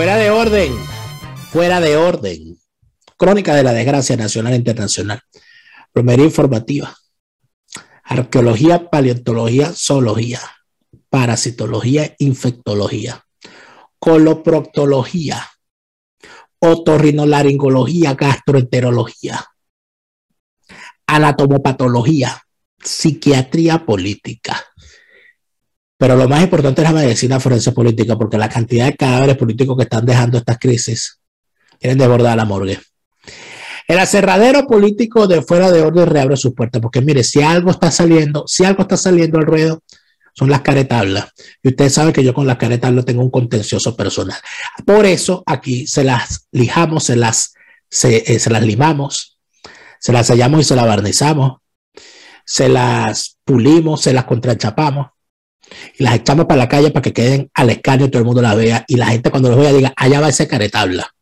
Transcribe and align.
Fuera 0.00 0.16
de 0.16 0.30
orden, 0.30 0.72
fuera 1.50 1.78
de 1.78 1.98
orden. 1.98 2.58
Crónica 3.18 3.54
de 3.54 3.62
la 3.62 3.74
desgracia 3.74 4.16
nacional 4.16 4.54
e 4.54 4.56
internacional. 4.56 5.20
Primera 5.92 6.22
informativa. 6.22 6.96
Arqueología, 8.04 8.88
paleontología, 8.88 9.70
zoología, 9.74 10.40
parasitología, 11.10 12.14
infectología, 12.18 13.26
coloproctología, 13.98 15.46
otorrinolaringología, 16.60 18.14
gastroenterología, 18.14 19.44
anatomopatología, 21.06 22.42
psiquiatría 22.82 23.84
política. 23.84 24.64
Pero 26.00 26.16
lo 26.16 26.26
más 26.30 26.42
importante 26.42 26.80
es 26.80 26.88
la 26.88 26.98
medicina 26.98 27.38
forense 27.38 27.72
política, 27.72 28.16
porque 28.16 28.38
la 28.38 28.48
cantidad 28.48 28.86
de 28.86 28.96
cadáveres 28.96 29.36
políticos 29.36 29.76
que 29.76 29.82
están 29.82 30.06
dejando 30.06 30.38
estas 30.38 30.58
crisis 30.58 31.20
quieren 31.78 31.98
desbordar 31.98 32.38
la 32.38 32.46
morgue. 32.46 32.80
El 33.86 33.98
aserradero 33.98 34.66
político 34.66 35.26
de 35.26 35.42
fuera 35.42 35.70
de 35.70 35.82
orden 35.82 36.06
reabre 36.06 36.38
sus 36.38 36.54
puertas, 36.54 36.80
porque 36.80 37.02
mire, 37.02 37.22
si 37.22 37.42
algo 37.42 37.70
está 37.70 37.90
saliendo, 37.90 38.44
si 38.46 38.64
algo 38.64 38.80
está 38.80 38.96
saliendo 38.96 39.38
al 39.38 39.44
ruedo, 39.44 39.82
son 40.32 40.48
las 40.48 40.62
caretablas. 40.62 41.26
Y 41.62 41.68
ustedes 41.68 41.92
saben 41.92 42.14
que 42.14 42.24
yo 42.24 42.32
con 42.32 42.46
las 42.46 42.56
caretablas 42.56 43.04
tengo 43.04 43.22
un 43.22 43.30
contencioso 43.30 43.94
personal. 43.94 44.38
Por 44.86 45.04
eso 45.04 45.42
aquí 45.44 45.86
se 45.86 46.02
las 46.02 46.48
lijamos, 46.50 47.04
se 47.04 47.16
las, 47.16 47.52
se, 47.90 48.24
eh, 48.26 48.38
se 48.38 48.48
las 48.48 48.62
limamos, 48.62 49.38
se 49.98 50.12
las 50.12 50.28
sellamos 50.28 50.62
y 50.62 50.64
se 50.64 50.76
las 50.76 50.86
barnizamos, 50.86 51.58
se 52.46 52.70
las 52.70 53.36
pulimos, 53.44 54.00
se 54.00 54.14
las 54.14 54.24
contrachapamos 54.24 55.08
y 55.98 56.04
las 56.04 56.14
echamos 56.16 56.46
para 56.46 56.58
la 56.58 56.68
calle 56.68 56.90
para 56.90 57.02
que 57.02 57.12
queden 57.12 57.50
al 57.54 57.70
escaño 57.70 58.06
y 58.06 58.08
todo 58.08 58.20
el 58.20 58.26
mundo 58.26 58.42
las 58.42 58.56
vea 58.56 58.84
y 58.88 58.96
la 58.96 59.06
gente 59.06 59.30
cuando 59.30 59.50
los 59.50 59.58
vea 59.58 59.72
diga, 59.72 59.92
allá 59.96 60.20
va 60.20 60.28
ese 60.28 60.48
caretabla. 60.48 61.14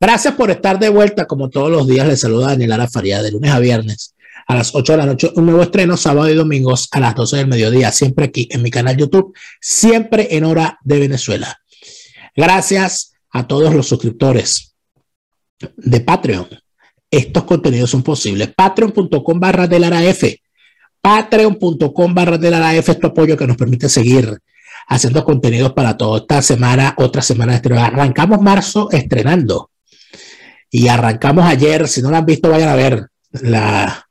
Gracias 0.00 0.34
por 0.34 0.50
estar 0.50 0.78
de 0.78 0.88
vuelta. 0.88 1.26
Como 1.26 1.50
todos 1.50 1.70
los 1.70 1.86
días, 1.86 2.08
les 2.08 2.20
saluda 2.20 2.48
Daniela 2.48 2.88
Faría 2.88 3.22
de 3.22 3.32
lunes 3.32 3.50
a 3.50 3.58
viernes 3.58 4.14
a 4.46 4.54
las 4.54 4.74
8 4.74 4.92
de 4.92 4.98
la 4.98 5.06
noche. 5.06 5.30
Un 5.34 5.44
nuevo 5.46 5.62
estreno 5.62 5.96
sábado 5.96 6.30
y 6.30 6.34
domingos 6.34 6.88
a 6.92 7.00
las 7.00 7.14
12 7.14 7.36
del 7.36 7.46
mediodía, 7.48 7.92
siempre 7.92 8.24
aquí 8.24 8.48
en 8.50 8.62
mi 8.62 8.70
canal 8.70 8.96
YouTube, 8.96 9.34
siempre 9.60 10.28
en 10.36 10.44
hora 10.44 10.78
de 10.82 10.98
Venezuela. 10.98 11.60
Gracias 12.34 13.12
a 13.30 13.46
todos 13.46 13.74
los 13.74 13.86
suscriptores 13.86 14.74
de 15.76 16.00
Patreon. 16.00 16.48
Estos 17.10 17.44
contenidos 17.44 17.90
son 17.90 18.02
posibles. 18.02 18.54
Patreon.com 18.54 19.38
barra 19.38 19.66
de 19.66 19.80
la 19.80 20.04
F. 20.04 20.40
Patreon.com 21.00 22.14
barra 22.14 22.38
de 22.38 22.50
la 22.50 22.74
F 22.76 22.92
es 22.92 22.98
tu 22.98 23.06
apoyo 23.08 23.36
que 23.36 23.46
nos 23.46 23.56
permite 23.56 23.88
seguir 23.88 24.38
haciendo 24.88 25.24
contenidos 25.24 25.72
para 25.72 25.96
toda 25.96 26.18
esta 26.18 26.42
semana, 26.42 26.94
otra 26.98 27.22
semana 27.22 27.52
de 27.52 27.56
estreno. 27.56 27.82
Arrancamos 27.82 28.40
marzo 28.40 28.90
estrenando 28.90 29.70
y 30.70 30.88
arrancamos 30.88 31.44
ayer, 31.44 31.88
si 31.88 32.02
no 32.02 32.10
lo 32.10 32.16
han 32.16 32.26
visto, 32.26 32.50
vayan 32.50 32.68
a 32.68 32.76
ver 32.76 33.08
la, 33.32 34.06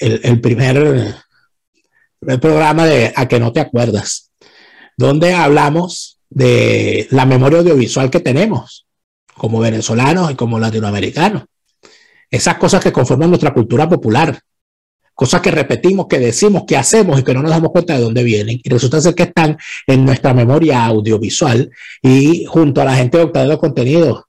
el, 0.00 0.40
primer, 0.40 1.14
programa 2.40 2.86
de 2.86 3.12
A 3.14 3.26
que 3.26 3.40
no 3.40 3.52
te 3.52 3.60
acuerdas, 3.60 4.30
donde 4.96 5.34
hablamos 5.34 6.18
de 6.30 7.08
la 7.10 7.26
memoria 7.26 7.58
audiovisual 7.58 8.10
que 8.10 8.20
tenemos 8.20 8.86
como 9.34 9.60
venezolanos 9.60 10.30
y 10.30 10.34
como 10.34 10.58
latinoamericanos. 10.58 11.44
Esas 12.30 12.56
cosas 12.56 12.82
que 12.82 12.92
conforman 12.92 13.28
nuestra 13.28 13.52
cultura 13.52 13.88
popular, 13.88 14.38
cosas 15.14 15.40
que 15.40 15.50
repetimos, 15.50 16.06
que 16.08 16.18
decimos, 16.18 16.64
que 16.66 16.76
hacemos 16.76 17.20
y 17.20 17.24
que 17.24 17.34
no 17.34 17.42
nos 17.42 17.50
damos 17.50 17.70
cuenta 17.70 17.94
de 17.94 18.00
dónde 18.00 18.22
vienen. 18.22 18.60
Y 18.62 18.68
resulta 18.68 19.00
ser 19.00 19.14
que 19.14 19.24
están 19.24 19.56
en 19.86 20.04
nuestra 20.04 20.34
memoria 20.34 20.84
audiovisual 20.84 21.70
y 22.02 22.44
junto 22.46 22.80
a 22.80 22.84
la 22.84 22.96
gente 22.96 23.18
de 23.18 23.24
Octavio 23.24 23.58
Contenido 23.58 24.26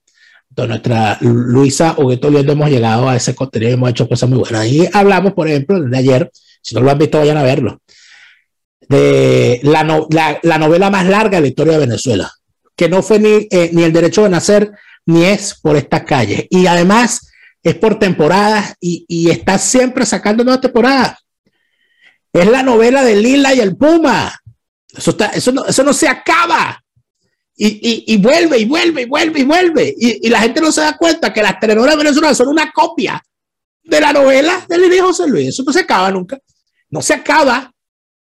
nuestra 0.56 1.18
Luisa 1.22 1.96
Huguetoliendo 1.98 2.54
hemos 2.54 2.70
llegado 2.70 3.10
a 3.10 3.16
ese 3.16 3.34
contenido 3.34 3.72
y 3.72 3.74
hemos 3.74 3.90
hecho 3.90 4.08
cosas 4.08 4.30
muy 4.30 4.40
buenas. 4.40 4.68
Y 4.68 4.88
hablamos, 4.94 5.34
por 5.34 5.48
ejemplo, 5.48 5.82
de 5.82 5.98
ayer, 5.98 6.32
si 6.62 6.76
no 6.76 6.82
lo 6.82 6.92
han 6.92 6.98
visto, 6.98 7.18
vayan 7.18 7.38
a 7.38 7.44
verlo, 7.44 7.82
de 8.88 9.60
la, 9.64 10.40
la, 10.44 10.58
novela 10.58 10.90
más 10.90 11.08
larga 11.08 11.38
de 11.38 11.42
la 11.42 11.48
historia 11.48 11.74
de 11.74 11.80
Venezuela, 11.80 12.32
que 12.76 12.90
no 12.90 13.02
fue 13.02 13.20
ni, 13.20 13.48
eh, 13.50 13.72
ni 13.74 13.84
el 13.84 13.94
derecho 13.94 14.24
de 14.24 14.30
nacer, 14.30 14.72
ni 15.06 15.24
es 15.24 15.60
por 15.62 15.76
estas 15.76 16.04
calles. 16.04 16.46
Y 16.50 16.68
además 16.68 17.32
es 17.64 17.76
por 17.76 17.98
temporadas 17.98 18.76
y, 18.80 19.06
y 19.08 19.30
está 19.30 19.58
siempre 19.58 20.06
sacando 20.06 20.44
nuevas 20.44 20.62
temporadas. 20.62 21.18
Es 22.34 22.48
la 22.48 22.64
novela 22.64 23.04
de 23.04 23.16
Lila 23.16 23.54
y 23.54 23.60
el 23.60 23.78
Puma. 23.78 24.38
Eso, 24.96 25.12
está, 25.12 25.28
eso, 25.28 25.52
no, 25.52 25.66
eso 25.66 25.84
no 25.84 25.94
se 25.94 26.08
acaba. 26.08 26.84
Y, 27.56 28.18
vuelve 28.18 28.58
y 28.58 28.66
vuelve 28.66 29.04
y 29.04 29.06
vuelve 29.06 29.40
y 29.40 29.44
vuelve. 29.44 29.96
Y, 29.98 30.28
la 30.30 30.40
gente 30.40 30.60
no 30.60 30.72
se 30.72 30.82
da 30.82 30.98
cuenta 30.98 31.32
que 31.32 31.42
las 31.42 31.60
telenovelas 31.60 31.98
venezolanas 31.98 32.38
son 32.38 32.50
una 32.50 32.72
copia 32.72 33.24
de 33.84 34.02
la 34.02 34.12
novela 34.12 34.66
de 34.68 35.02
José 35.02 35.28
Luis. 35.28 35.50
Eso 35.50 35.64
no 35.64 35.72
se 35.72 35.82
acaba 35.82 36.12
nunca. 36.12 36.40
No 36.90 37.02
se 37.02 37.14
acaba. 37.14 37.72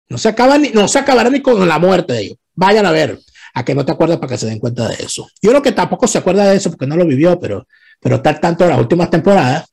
No 0.09 0.17
se 0.17 0.29
acaba 0.31 0.57
ni, 0.57 0.71
no 0.71 0.89
se 0.89 0.99
acabará 0.99 1.29
ni 1.29 1.43
con 1.43 1.69
la 1.69 1.79
muerte 1.79 2.15
de 2.15 2.21
ellos. 2.21 2.39
Vayan 2.55 2.87
a 2.87 2.91
ver. 2.91 3.19
A 3.55 3.65
que 3.65 3.75
no 3.75 3.85
te 3.85 3.93
acuerdas 3.93 4.19
para 4.19 4.31
que 4.33 4.39
se 4.39 4.47
den 4.47 4.59
cuenta 4.59 4.89
de 4.89 4.95
eso. 4.95 5.29
Yo 5.43 5.51
creo 5.51 5.63
que 5.63 5.73
tampoco 5.73 6.07
se 6.07 6.19
acuerda 6.19 6.49
de 6.49 6.57
eso 6.57 6.71
porque 6.71 6.87
no 6.87 6.97
lo 6.97 7.07
vivió, 7.07 7.39
pero, 7.39 7.67
pero 8.01 8.17
está 8.17 8.39
tanto 8.39 8.65
en 8.65 8.71
las 8.71 8.79
últimas 8.81 9.11
temporadas. 9.11 9.73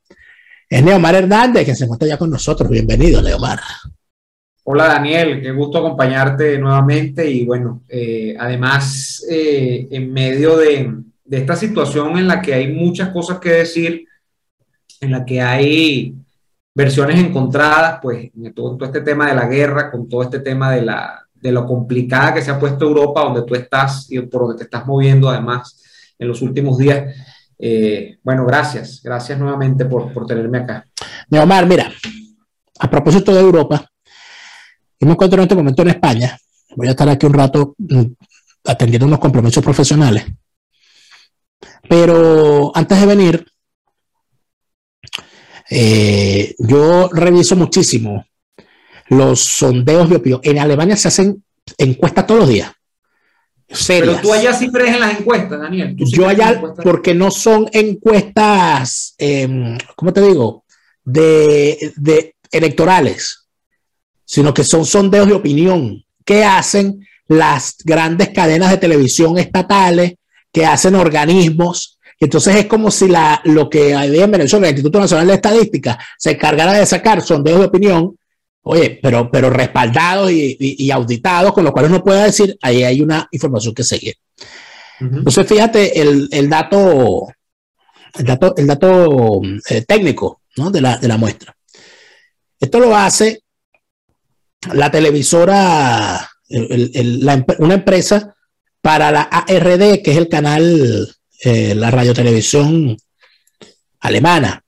Es 0.69 0.83
Neomar 0.83 1.15
Hernández, 1.15 1.65
que 1.65 1.75
se 1.75 1.83
encuentra 1.83 2.07
ya 2.07 2.17
con 2.17 2.29
nosotros. 2.29 2.69
Bienvenido, 2.69 3.21
Neomar. 3.21 3.59
Hola 4.67 4.87
Daniel, 4.87 5.43
qué 5.43 5.51
gusto 5.51 5.77
acompañarte 5.77 6.57
nuevamente 6.57 7.29
y 7.29 7.45
bueno, 7.45 7.83
eh, 7.87 8.35
además 8.39 9.23
eh, 9.29 9.87
en 9.91 10.11
medio 10.11 10.57
de, 10.57 10.91
esta 11.29 11.55
situación 11.55 12.17
en 12.17 12.27
la 12.27 12.41
que 12.41 12.55
hay 12.55 12.73
muchas 12.73 13.09
cosas 13.09 13.39
que 13.39 13.51
decir, 13.51 14.07
en 15.01 15.11
la 15.11 15.23
que 15.23 15.39
hay 15.39 16.15
versiones 16.73 17.19
encontradas, 17.19 17.99
pues 18.01 18.31
todo, 18.55 18.75
todo 18.75 18.85
este 18.85 19.01
tema 19.01 19.27
de 19.29 19.35
la 19.35 19.45
guerra, 19.45 19.91
con 19.91 20.09
todo 20.09 20.23
este 20.23 20.39
tema 20.39 20.71
de, 20.71 20.81
la, 20.81 21.27
de 21.35 21.51
lo 21.51 21.67
complicada 21.67 22.33
que 22.33 22.41
se 22.41 22.49
ha 22.49 22.59
puesto 22.59 22.85
Europa, 22.85 23.21
donde 23.21 23.43
tú 23.43 23.53
estás 23.53 24.11
y 24.11 24.19
por 24.21 24.47
donde 24.47 24.57
te 24.57 24.63
estás 24.63 24.87
moviendo 24.87 25.29
además 25.29 25.79
en 26.17 26.27
los 26.27 26.41
últimos 26.41 26.79
días. 26.79 27.15
Eh, 27.57 28.17
bueno, 28.23 28.45
gracias, 28.45 29.01
gracias 29.03 29.39
nuevamente 29.39 29.85
por, 29.85 30.11
por 30.13 30.25
tenerme 30.27 30.59
acá. 30.59 30.85
Neomar, 31.29 31.65
mira, 31.65 31.91
a 32.79 32.89
propósito 32.89 33.33
de 33.33 33.39
Europa, 33.39 33.89
y 34.99 35.05
me 35.05 35.11
encuentro 35.11 35.39
en 35.39 35.43
este 35.43 35.55
momento 35.55 35.81
en 35.81 35.89
España. 35.89 36.37
Voy 36.75 36.87
a 36.87 36.91
estar 36.91 37.07
aquí 37.07 37.25
un 37.25 37.33
rato 37.33 37.75
mm, 37.77 38.03
atendiendo 38.65 39.07
unos 39.07 39.19
compromisos 39.19 39.63
profesionales. 39.63 40.25
Pero 41.87 42.71
antes 42.75 42.99
de 42.99 43.05
venir, 43.05 43.45
eh, 45.69 46.55
yo 46.59 47.09
reviso 47.11 47.55
muchísimo 47.55 48.25
los 49.09 49.39
sondeos 49.39 50.09
de 50.09 50.15
opinión. 50.15 50.41
En 50.43 50.59
Alemania 50.59 50.95
se 50.95 51.07
hacen 51.07 51.43
encuestas 51.77 52.25
todos 52.25 52.41
los 52.41 52.49
días. 52.49 52.71
Pero 53.87 54.19
tú 54.21 54.31
allá 54.31 54.53
sí 54.53 54.69
crees 54.69 54.93
en 54.93 54.99
las 54.99 55.19
encuestas, 55.19 55.59
Daniel. 55.59 55.95
yo 55.97 56.27
allá, 56.27 56.61
porque 56.83 57.13
no 57.13 57.31
son 57.31 57.67
encuestas, 57.73 59.15
eh, 59.17 59.77
¿cómo 59.95 60.13
te 60.13 60.21
digo? 60.21 60.63
De, 61.03 61.93
de 61.97 62.35
electorales 62.51 63.45
sino 64.25 64.53
que 64.53 64.63
son 64.63 64.85
sondeos 64.85 65.27
de 65.27 65.33
opinión 65.33 66.03
que 66.25 66.43
hacen 66.43 67.07
las 67.27 67.75
grandes 67.83 68.29
cadenas 68.29 68.71
de 68.71 68.77
televisión 68.77 69.37
estatales, 69.37 70.15
que 70.51 70.65
hacen 70.65 70.95
organismos. 70.95 71.99
Entonces 72.19 72.55
es 72.55 72.65
como 72.65 72.89
si 72.91 73.07
la, 73.07 73.41
lo 73.45 73.69
que 73.69 73.93
había 73.93 74.23
en 74.23 74.31
Venezuela, 74.31 74.67
el 74.67 74.73
Instituto 74.73 74.99
Nacional 74.99 75.27
de 75.27 75.33
Estadística, 75.35 75.99
se 76.17 76.31
encargara 76.31 76.73
de 76.73 76.85
sacar 76.85 77.21
sondeos 77.21 77.59
de 77.59 77.65
opinión, 77.65 78.17
oye, 78.67 78.99
pero, 79.01 79.29
pero 79.31 79.49
respaldados 79.49 80.31
y, 80.31 80.89
auditados, 80.91 81.53
con 81.53 81.63
lo 81.63 81.71
cual 81.71 81.85
uno 81.85 82.03
puede 82.03 82.23
decir, 82.23 82.57
ahí 82.61 82.83
hay 82.83 83.01
una 83.01 83.27
información 83.31 83.73
que 83.73 83.83
seguir. 83.83 84.15
Entonces, 84.99 85.47
fíjate 85.47 86.01
el, 86.01 86.27
el, 86.31 86.49
dato, 86.49 87.27
el 88.17 88.25
dato, 88.25 88.55
el 88.57 88.67
dato 88.67 89.41
eh, 89.69 89.81
técnico 89.81 90.41
¿no? 90.57 90.71
de, 90.71 90.81
la, 90.81 90.97
de 90.97 91.07
la 91.07 91.17
muestra. 91.17 91.55
Esto 92.59 92.79
lo 92.79 92.95
hace 92.95 93.43
la 94.73 94.89
televisora, 94.89 96.27
una 96.49 97.73
empresa 97.73 98.35
para 98.81 99.11
la 99.11 99.21
ARD, 99.21 100.01
que 100.01 100.11
es 100.11 100.17
el 100.17 100.27
canal, 100.27 101.15
eh, 101.43 101.75
la 101.75 101.91
radiotelevisión 101.91 102.97
alemana. 103.99 104.64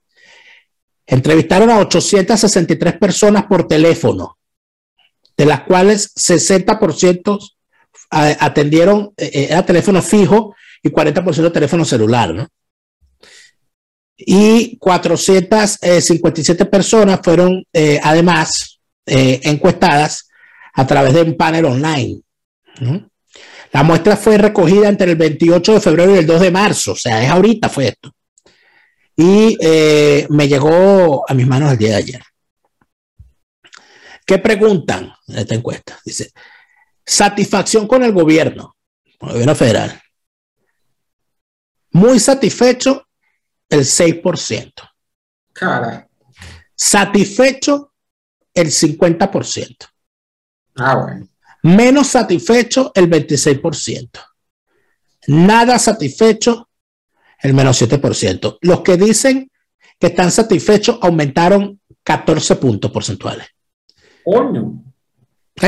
Entrevistaron 1.07 1.69
a 1.69 1.79
863 1.79 2.97
personas 2.97 3.45
por 3.45 3.65
teléfono, 3.65 4.37
de 5.37 5.45
las 5.45 5.61
cuales 5.61 6.13
60% 6.15 7.39
atendieron, 8.09 9.13
eh, 9.17 9.31
eh, 9.33 9.47
era 9.49 9.65
teléfono 9.65 10.01
fijo 10.01 10.53
y 10.83 10.89
40% 10.89 11.51
teléfono 11.51 11.85
celular, 11.85 12.33
¿no? 12.33 12.47
Y 14.17 14.77
457 14.79 16.65
personas 16.65 17.19
fueron 17.23 17.63
además 18.01 18.79
eh, 19.05 19.39
encuestadas 19.43 20.27
a 20.73 20.85
través 20.85 21.13
de 21.13 21.21
un 21.21 21.37
panel 21.37 21.65
online. 21.65 22.21
La 23.71 23.83
muestra 23.83 24.17
fue 24.17 24.37
recogida 24.37 24.89
entre 24.89 25.11
el 25.11 25.17
28 25.17 25.75
de 25.75 25.79
febrero 25.79 26.15
y 26.15 26.19
el 26.19 26.25
2 26.25 26.41
de 26.41 26.51
marzo, 26.51 26.91
o 26.91 26.95
sea, 26.95 27.23
es 27.23 27.29
ahorita 27.29 27.69
fue 27.69 27.89
esto. 27.89 28.11
Y 29.17 29.57
eh, 29.59 30.27
me 30.29 30.47
llegó 30.47 31.29
a 31.29 31.33
mis 31.33 31.47
manos 31.47 31.71
el 31.71 31.77
día 31.79 31.89
de 31.89 31.95
ayer. 31.95 32.23
¿Qué 34.25 34.37
preguntan 34.37 35.11
en 35.27 35.37
esta 35.37 35.55
encuesta? 35.55 35.99
Dice, 36.05 36.31
satisfacción 37.03 37.87
con 37.87 38.03
el 38.03 38.11
gobierno, 38.11 38.75
con 39.17 39.29
el 39.29 39.33
gobierno 39.33 39.55
federal. 39.55 40.01
Muy 41.91 42.19
satisfecho, 42.19 43.07
el 43.69 43.79
6%. 43.79 44.71
Cara. 45.53 46.07
Satisfecho, 46.75 47.93
el 48.53 48.67
50%. 48.67 49.87
Ah, 50.75 50.95
bueno. 50.95 51.27
Menos 51.63 52.07
satisfecho, 52.07 52.91
el 52.93 53.09
26%. 53.09 54.09
Nada 55.27 55.79
satisfecho, 55.79 56.66
el 57.39 57.53
menos 57.53 57.81
7%. 57.81 58.57
Los 58.61 58.81
que 58.81 58.97
dicen 58.97 59.51
que 59.99 60.07
están 60.07 60.31
satisfechos 60.31 60.99
aumentaron 61.01 61.79
14 62.03 62.55
puntos 62.55 62.91
porcentuales. 62.91 63.47
Coño. 64.23 64.83
¿Ok? 65.57 65.63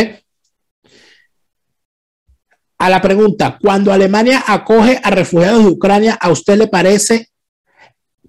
A 2.81 2.89
la 2.89 3.01
pregunta, 3.01 3.57
cuando 3.61 3.91
Alemania 3.91 4.43
acoge 4.47 4.99
a 5.03 5.09
refugiados 5.09 5.65
de 5.65 5.69
Ucrania, 5.69 6.17
¿a 6.19 6.31
usted 6.31 6.57
le 6.57 6.67
parece 6.67 7.27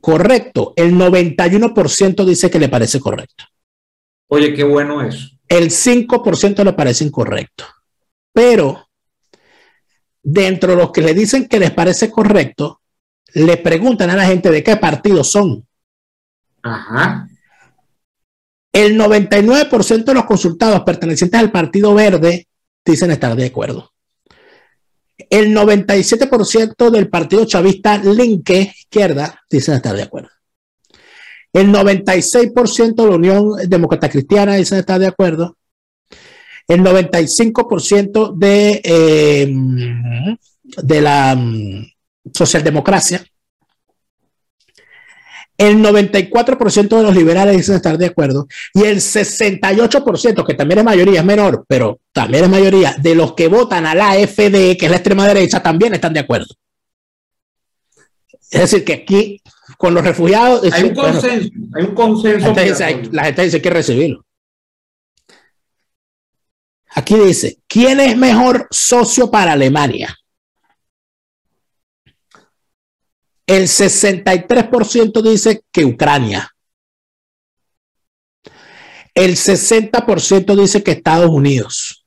correcto? 0.01 0.73
El 0.75 0.95
91% 0.95 2.25
dice 2.25 2.51
que 2.51 2.59
le 2.59 2.69
parece 2.69 2.99
correcto. 2.99 3.45
Oye, 4.29 4.53
qué 4.53 4.65
bueno 4.65 5.03
eso. 5.03 5.29
El 5.49 5.71
5% 5.71 6.65
le 6.65 6.73
parece 6.73 7.05
incorrecto. 7.05 7.65
Pero 8.33 8.89
dentro 10.23 10.73
de 10.73 10.77
los 10.77 10.91
que 10.91 11.03
le 11.03 11.15
dicen 11.15 11.47
que 11.47 11.61
les 11.61 11.71
parece 11.71 12.11
correcto, 12.11 12.80
le 13.35 13.57
preguntan 13.57 14.11
a 14.11 14.17
la 14.17 14.27
gente 14.27 14.51
de 14.51 14.63
qué 14.63 14.77
partido 14.77 15.25
son. 15.25 15.67
Ajá. 16.63 17.29
El 18.73 18.99
99% 18.99 20.05
de 20.05 20.15
los 20.15 20.25
consultados 20.25 20.83
pertenecientes 20.83 21.41
al 21.41 21.51
Partido 21.51 21.95
Verde 21.95 22.47
dicen 22.85 23.11
estar 23.11 23.35
de 23.35 23.47
acuerdo. 23.47 23.93
El 25.29 25.55
97% 25.55 26.91
del 26.91 27.09
Partido 27.09 27.45
Chavista 27.45 27.99
Linke, 27.99 28.73
izquierda, 28.79 29.43
dicen 29.51 29.75
estar 29.75 29.95
de 29.95 30.03
acuerdo. 30.03 30.31
El 31.53 31.73
96% 31.73 32.95
de 32.95 33.09
la 33.09 33.17
Unión 33.17 33.53
Demócrata 33.69 34.09
Cristiana 34.09 34.55
dicen 34.55 34.79
estar 34.79 35.01
de 35.01 35.09
acuerdo. 35.09 35.57
El 36.69 36.83
95% 36.83 38.35
de, 38.37 38.81
eh, 38.85 39.53
de 40.83 41.01
la 41.01 41.35
um, 41.37 41.85
socialdemocracia. 42.33 43.25
El 45.57 45.83
94% 45.83 46.89
de 46.89 47.03
los 47.03 47.15
liberales 47.15 47.57
dicen 47.57 47.77
estar 47.77 47.99
de 47.99 48.07
acuerdo. 48.07 48.47
Y 48.73 48.85
el 48.85 48.97
68%, 48.97 50.47
que 50.47 50.55
también 50.55 50.79
es 50.79 50.85
mayoría, 50.85 51.21
es 51.21 51.27
menor, 51.27 51.65
pero 51.69 52.01
también 52.13 52.45
es 52.45 52.51
mayoría, 52.51 52.97
de 52.99 53.15
los 53.15 53.35
que 53.35 53.49
votan 53.49 53.85
a 53.85 53.95
la 53.95 54.13
AFD, 54.13 54.77
que 54.79 54.87
es 54.87 54.91
la 54.91 54.97
extrema 54.97 55.29
derecha, 55.29 55.63
también 55.63 55.93
están 55.93 56.15
de 56.15 56.21
acuerdo. 56.21 56.55
Es 58.51 58.61
decir, 58.63 58.85
que 58.85 58.95
aquí 58.95 59.43
con 59.77 59.95
los 59.95 60.05
refugiados. 60.05 60.63
Hay 60.73 60.85
un 60.85 60.95
consenso, 60.95 61.51
hay 61.75 61.85
un 61.85 61.95
consenso. 61.95 62.39
La 62.39 62.55
gente, 62.55 62.65
dice, 62.65 62.85
hay, 62.85 63.03
la 63.13 63.25
gente 63.25 63.43
dice 63.43 63.63
que 63.63 63.71
recibirlo. 63.71 64.27
Aquí 66.95 67.15
dice, 67.15 67.59
¿quién 67.69 68.01
es 68.01 68.17
mejor 68.17 68.67
socio 68.71 69.31
para 69.31 69.53
Alemania? 69.53 70.17
El 73.51 73.65
63% 73.65 75.23
dice 75.23 75.65
que 75.73 75.85
Ucrania. 75.85 76.49
El 79.13 79.33
60% 79.33 80.55
dice 80.55 80.85
que 80.85 80.93
Estados 80.93 81.31
Unidos. 81.31 82.07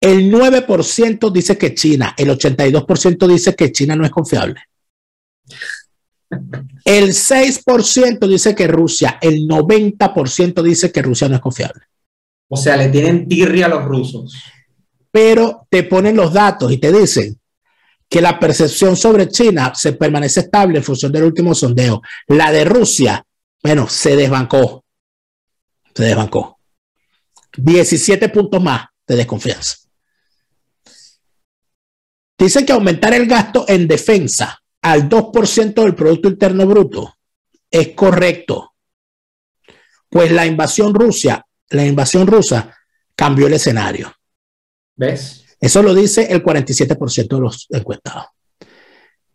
El 0.00 0.32
9% 0.32 1.32
dice 1.32 1.58
que 1.58 1.74
China. 1.74 2.14
El 2.16 2.28
82% 2.28 3.26
dice 3.26 3.56
que 3.56 3.72
China 3.72 3.96
no 3.96 4.04
es 4.04 4.12
confiable. 4.12 4.62
El 6.84 7.08
6% 7.08 8.28
dice 8.28 8.54
que 8.54 8.68
Rusia, 8.68 9.18
el 9.20 9.48
90% 9.48 10.62
dice 10.62 10.92
que 10.92 11.02
Rusia 11.02 11.28
no 11.28 11.34
es 11.34 11.40
confiable. 11.40 11.82
O 12.48 12.56
sea, 12.56 12.76
le 12.76 12.90
tienen 12.90 13.26
tirria 13.26 13.66
a 13.66 13.70
los 13.70 13.84
rusos. 13.86 14.36
Pero 15.10 15.66
te 15.68 15.82
ponen 15.82 16.14
los 16.14 16.32
datos 16.32 16.70
y 16.70 16.78
te 16.78 16.92
dicen 16.92 17.40
que 18.08 18.20
la 18.20 18.38
percepción 18.38 18.96
sobre 18.96 19.28
China 19.28 19.72
se 19.74 19.94
permanece 19.94 20.40
estable 20.40 20.78
en 20.78 20.84
función 20.84 21.10
del 21.12 21.24
último 21.24 21.54
sondeo. 21.54 22.02
La 22.28 22.52
de 22.52 22.64
Rusia, 22.64 23.24
bueno, 23.62 23.88
se 23.88 24.16
desbancó. 24.16 24.84
Se 25.94 26.04
desbancó. 26.04 26.58
17 27.56 28.28
puntos 28.28 28.62
más 28.62 28.86
de 29.06 29.16
desconfianza. 29.16 29.76
Dicen 32.38 32.66
que 32.66 32.72
aumentar 32.72 33.14
el 33.14 33.26
gasto 33.26 33.64
en 33.68 33.86
defensa 33.86 34.60
al 34.82 35.08
2% 35.08 35.74
del 35.74 35.94
Producto 35.94 36.28
Interno 36.28 36.66
Bruto 36.66 37.14
es 37.70 37.88
correcto. 37.94 38.74
Pues 40.08 40.30
la 40.30 40.46
invasión 40.46 40.94
Rusia, 40.94 41.44
la 41.70 41.84
invasión 41.84 42.26
rusa 42.26 42.76
cambió 43.16 43.46
el 43.46 43.54
escenario. 43.54 44.14
¿Ves? 44.96 45.43
Eso 45.64 45.82
lo 45.82 45.94
dice 45.94 46.30
el 46.30 46.42
47% 46.42 47.36
de 47.36 47.40
los 47.40 47.66
encuestados. 47.70 48.26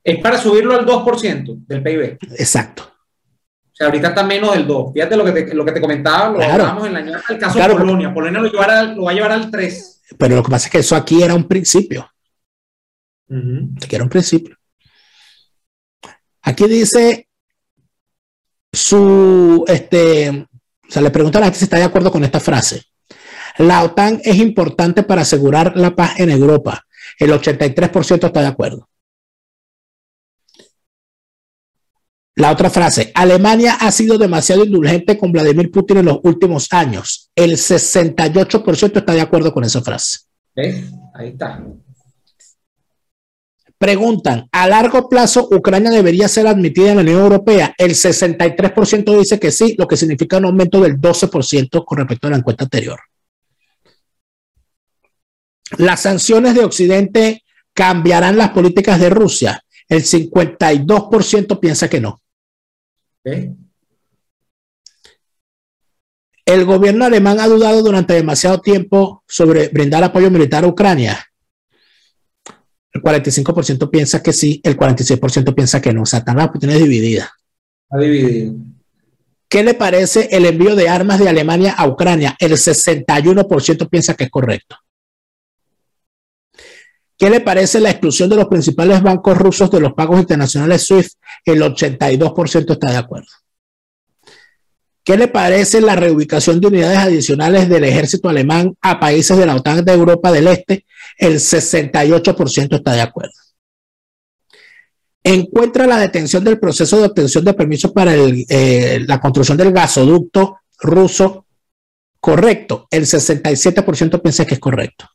Es 0.03 0.19
para 0.21 0.37
subirlo 0.37 0.75
al 0.77 0.85
2% 0.85 1.65
del 1.65 1.81
PIB. 1.81 2.17
Exacto. 2.37 2.83
O 2.83 3.71
sea, 3.73 3.87
ahorita 3.87 4.09
está 4.09 4.23
menos 4.23 4.53
del 4.53 4.67
2. 4.67 4.93
Fíjate 4.93 5.17
lo 5.17 5.25
que 5.25 5.31
te, 5.31 5.53
lo 5.55 5.65
que 5.65 5.71
te 5.71 5.81
comentaba, 5.81 6.29
lo 6.29 6.37
Claro. 6.37 6.63
hablamos 6.65 6.85
en 6.87 6.93
la 6.93 7.01
del 7.01 7.37
caso 7.39 7.55
Claro, 7.55 7.73
de 7.73 7.79
Polonia. 7.79 8.13
Polonia 8.13 8.39
lo, 8.41 8.51
llevará 8.51 8.83
lo 8.83 9.03
va 9.03 9.11
a 9.11 9.13
llevar 9.15 9.31
al 9.31 9.49
3. 9.49 10.01
Pero 10.19 10.35
lo 10.35 10.43
que 10.43 10.51
pasa 10.51 10.67
es 10.67 10.71
que 10.71 10.77
eso 10.79 10.95
aquí 10.95 11.23
era 11.23 11.33
un 11.33 11.47
principio. 11.47 12.07
que 13.27 13.95
era 13.95 14.03
un 14.03 14.09
principio. 14.09 14.55
Aquí 16.43 16.67
dice 16.67 17.27
su, 18.71 19.63
este, 19.67 20.29
o 20.29 20.91
sea, 20.91 21.01
le 21.01 21.09
pregunta 21.09 21.39
a 21.39 21.41
la 21.41 21.45
gente 21.47 21.59
si 21.59 21.65
está 21.65 21.77
de 21.77 21.83
acuerdo 21.85 22.11
con 22.11 22.23
esta 22.23 22.39
frase. 22.39 22.83
La 23.59 23.83
OTAN 23.83 24.21
es 24.23 24.37
importante 24.37 25.03
para 25.03 25.23
asegurar 25.23 25.75
la 25.75 25.93
paz 25.93 26.17
en 26.21 26.29
Europa. 26.29 26.85
El 27.19 27.31
83% 27.31 28.27
está 28.27 28.39
de 28.39 28.47
acuerdo. 28.47 28.87
La 32.35 32.53
otra 32.53 32.69
frase, 32.69 33.11
Alemania 33.13 33.75
ha 33.81 33.91
sido 33.91 34.17
demasiado 34.17 34.63
indulgente 34.63 35.17
con 35.17 35.33
Vladimir 35.33 35.69
Putin 35.71 35.97
en 35.97 36.05
los 36.05 36.19
últimos 36.23 36.71
años. 36.71 37.31
El 37.35 37.57
68% 37.57 38.97
está 38.97 39.13
de 39.13 39.19
acuerdo 39.19 39.53
con 39.53 39.65
esa 39.65 39.81
frase. 39.81 40.19
¿Ves? 40.55 40.85
Ahí 41.13 41.27
está. 41.27 41.61
Preguntan, 43.77 44.47
¿a 44.53 44.69
largo 44.69 45.09
plazo 45.09 45.49
Ucrania 45.51 45.91
debería 45.91 46.29
ser 46.29 46.47
admitida 46.47 46.91
en 46.91 46.95
la 46.95 47.01
Unión 47.01 47.19
Europea? 47.19 47.75
El 47.77 47.91
63% 47.91 49.19
dice 49.19 49.37
que 49.37 49.51
sí, 49.51 49.75
lo 49.77 49.85
que 49.85 49.97
significa 49.97 50.37
un 50.37 50.45
aumento 50.45 50.79
del 50.79 50.97
12% 50.97 51.83
con 51.83 51.97
respecto 51.97 52.27
a 52.27 52.31
la 52.31 52.37
encuesta 52.37 52.63
anterior. 52.63 52.99
Las 55.77 56.01
sanciones 56.01 56.55
de 56.55 56.63
Occidente 56.63 57.43
cambiarán 57.73 58.37
las 58.37 58.49
políticas 58.49 58.99
de 58.99 59.09
Rusia. 59.09 59.63
El 59.87 60.03
52% 60.03 61.59
piensa 61.59 61.89
que 61.89 62.01
no. 62.01 62.21
El 66.45 66.65
gobierno 66.65 67.05
alemán 67.05 67.39
ha 67.39 67.47
dudado 67.47 67.83
durante 67.83 68.13
demasiado 68.13 68.59
tiempo 68.59 69.23
sobre 69.27 69.67
brindar 69.67 70.03
apoyo 70.03 70.31
militar 70.31 70.63
a 70.63 70.67
Ucrania. 70.67 71.23
El 72.91 73.01
45% 73.03 73.89
piensa 73.91 74.23
que 74.23 74.33
sí, 74.33 74.59
el 74.63 74.75
46% 74.75 75.53
piensa 75.53 75.79
que 75.79 75.93
no. 75.93 76.03
O 76.03 76.05
sea, 76.05 76.19
están 76.19 76.37
las 76.37 76.47
opiniones 76.47 76.81
divididas. 76.81 77.29
Está 77.83 78.03
dividido. 78.03 78.55
¿Qué 79.47 79.63
le 79.63 79.73
parece 79.73 80.29
el 80.31 80.45
envío 80.45 80.75
de 80.75 80.89
armas 80.89 81.19
de 81.19 81.29
Alemania 81.29 81.73
a 81.73 81.87
Ucrania? 81.87 82.35
El 82.39 82.51
61% 82.51 83.89
piensa 83.89 84.15
que 84.15 84.25
es 84.25 84.29
correcto. 84.29 84.77
¿Qué 87.19 87.29
le 87.29 87.41
parece 87.41 87.81
la 87.81 87.91
exclusión 87.91 88.29
de 88.29 88.37
los 88.37 88.47
principales 88.47 89.03
bancos 89.03 89.37
rusos 89.37 89.69
de 89.69 89.81
los 89.81 89.91
pagos 89.91 90.21
internacionales 90.21 90.83
SWIFT? 90.83 91.17
El 91.43 91.61
82% 91.61 92.71
está 92.71 92.91
de 92.91 92.97
acuerdo. 92.97 93.27
¿Qué 95.03 95.17
le 95.17 95.27
parece 95.27 95.81
la 95.81 95.97
reubicación 95.97 96.61
de 96.61 96.67
unidades 96.67 96.99
adicionales 96.99 97.67
del 97.67 97.83
ejército 97.83 98.29
alemán 98.29 98.73
a 98.81 99.01
países 99.01 99.37
de 99.37 99.45
la 99.45 99.55
OTAN 99.55 99.83
de 99.83 99.91
Europa 99.91 100.31
del 100.31 100.47
Este? 100.47 100.85
El 101.17 101.39
68% 101.39 102.75
está 102.77 102.93
de 102.93 103.01
acuerdo. 103.01 103.33
Encuentra 105.21 105.85
la 105.87 105.99
detención 105.99 106.45
del 106.45 106.57
proceso 106.57 106.99
de 106.99 107.07
obtención 107.07 107.43
de 107.43 107.53
permisos 107.53 107.91
para 107.91 108.13
eh, 108.15 109.03
la 109.05 109.19
construcción 109.19 109.57
del 109.57 109.73
gasoducto 109.73 110.59
ruso 110.79 111.47
correcto. 112.21 112.87
El 112.89 113.03
67% 113.03 114.21
piensa 114.21 114.45
que 114.45 114.53
es 114.53 114.59
correcto. 114.61 115.05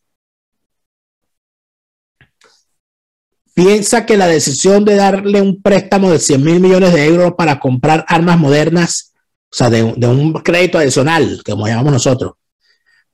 Piensa 3.54 4.04
que 4.04 4.16
la 4.16 4.26
decisión 4.26 4.84
de 4.84 4.96
darle 4.96 5.40
un 5.40 5.62
préstamo 5.62 6.10
de 6.10 6.18
100 6.18 6.42
mil 6.42 6.60
millones 6.60 6.92
de 6.92 7.06
euros 7.06 7.34
para 7.38 7.60
comprar 7.60 8.04
armas 8.08 8.38
modernas, 8.38 9.14
o 9.50 9.56
sea, 9.56 9.70
de, 9.70 9.82
un 9.82 10.32
crédito 10.32 10.78
adicional, 10.78 11.40
como 11.46 11.66
llamamos 11.66 11.92
nosotros, 11.92 12.32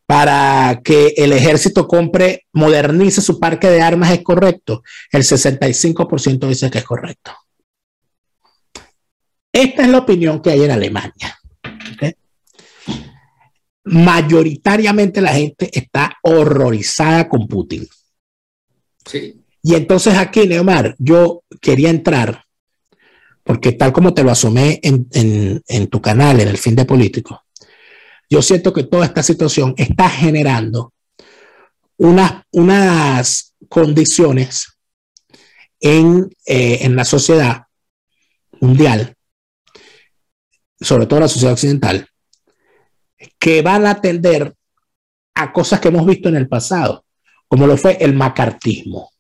para 0.07 0.81
que 0.83 1.15
el 1.19 1.33
ejército 1.33 1.87
compre, 1.87 2.47
modernice 2.53 3.21
su 3.21 3.39
parque 3.39 3.69
de 3.69 3.83
armas 3.83 4.11
es 4.11 4.23
correcto. 4.25 4.83
El 5.13 5.23
65% 5.23 6.49
dice 6.49 6.71
que 6.71 6.79
es 6.79 6.85
correcto. 6.85 7.33
Esta 9.53 9.83
es 9.83 9.89
la 9.89 9.99
opinión 9.99 10.41
que 10.41 10.51
hay 10.51 10.63
en 10.63 10.71
Alemania. 10.71 11.37
Mayoritariamente 13.83 15.21
la 15.21 15.33
gente 15.33 15.71
está 15.73 16.17
horrorizada 16.23 17.29
con 17.29 17.49
Putin. 17.49 17.87
Sí. 19.05 19.40
Y 19.63 19.75
entonces 19.75 20.17
aquí, 20.17 20.47
Neomar, 20.47 20.95
yo 20.99 21.45
quería 21.61 21.91
entrar, 21.91 22.45
porque 23.45 23.73
tal 23.73 23.93
como 23.93 24.15
te 24.15 24.23
lo 24.23 24.31
asomé 24.31 24.81
en, 24.83 25.87
tu 25.89 26.01
canal, 26.01 26.41
en 26.41 26.49
el 26.49 26.57
fin 26.57 26.75
de 26.75 26.85
político, 26.85 27.45
yo 28.29 28.43
siento 28.43 28.73
que 28.73 28.85
toda 28.85 29.07
esta 29.07 29.23
situación 29.23 29.75
está 29.77 30.09
generando 30.09 30.95
unas, 31.97 32.45
unas 32.53 33.55
condiciones 33.69 34.79
en, 35.81 36.31
eh, 36.47 36.79
en 36.83 36.97
la 36.97 37.05
sociedad 37.05 37.65
mundial, 38.61 39.15
sobre 40.81 41.07
todo 41.07 41.21
la 41.21 41.29
sociedad 41.29 41.53
occidental, 41.53 42.09
que 43.39 43.61
van 43.61 43.87
a 43.87 43.91
atender 43.91 44.55
a 45.35 45.53
cosas 45.53 45.81
que 45.81 45.89
hemos 45.89 46.07
visto 46.07 46.29
en 46.29 46.37
el 46.37 46.49
pasado, 46.49 47.05
como 47.49 47.67
lo 47.67 47.77
fue 47.77 47.99
el 48.01 48.15
macartismo 48.15 49.11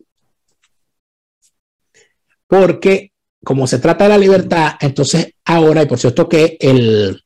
porque 2.50 3.12
como 3.42 3.66
se 3.66 3.78
trata 3.78 4.04
de 4.04 4.10
la 4.10 4.18
libertad, 4.18 4.72
entonces 4.80 5.34
ahora, 5.44 5.82
y 5.82 5.86
por 5.86 5.98
cierto 5.98 6.28
que 6.28 6.58
el, 6.60 7.22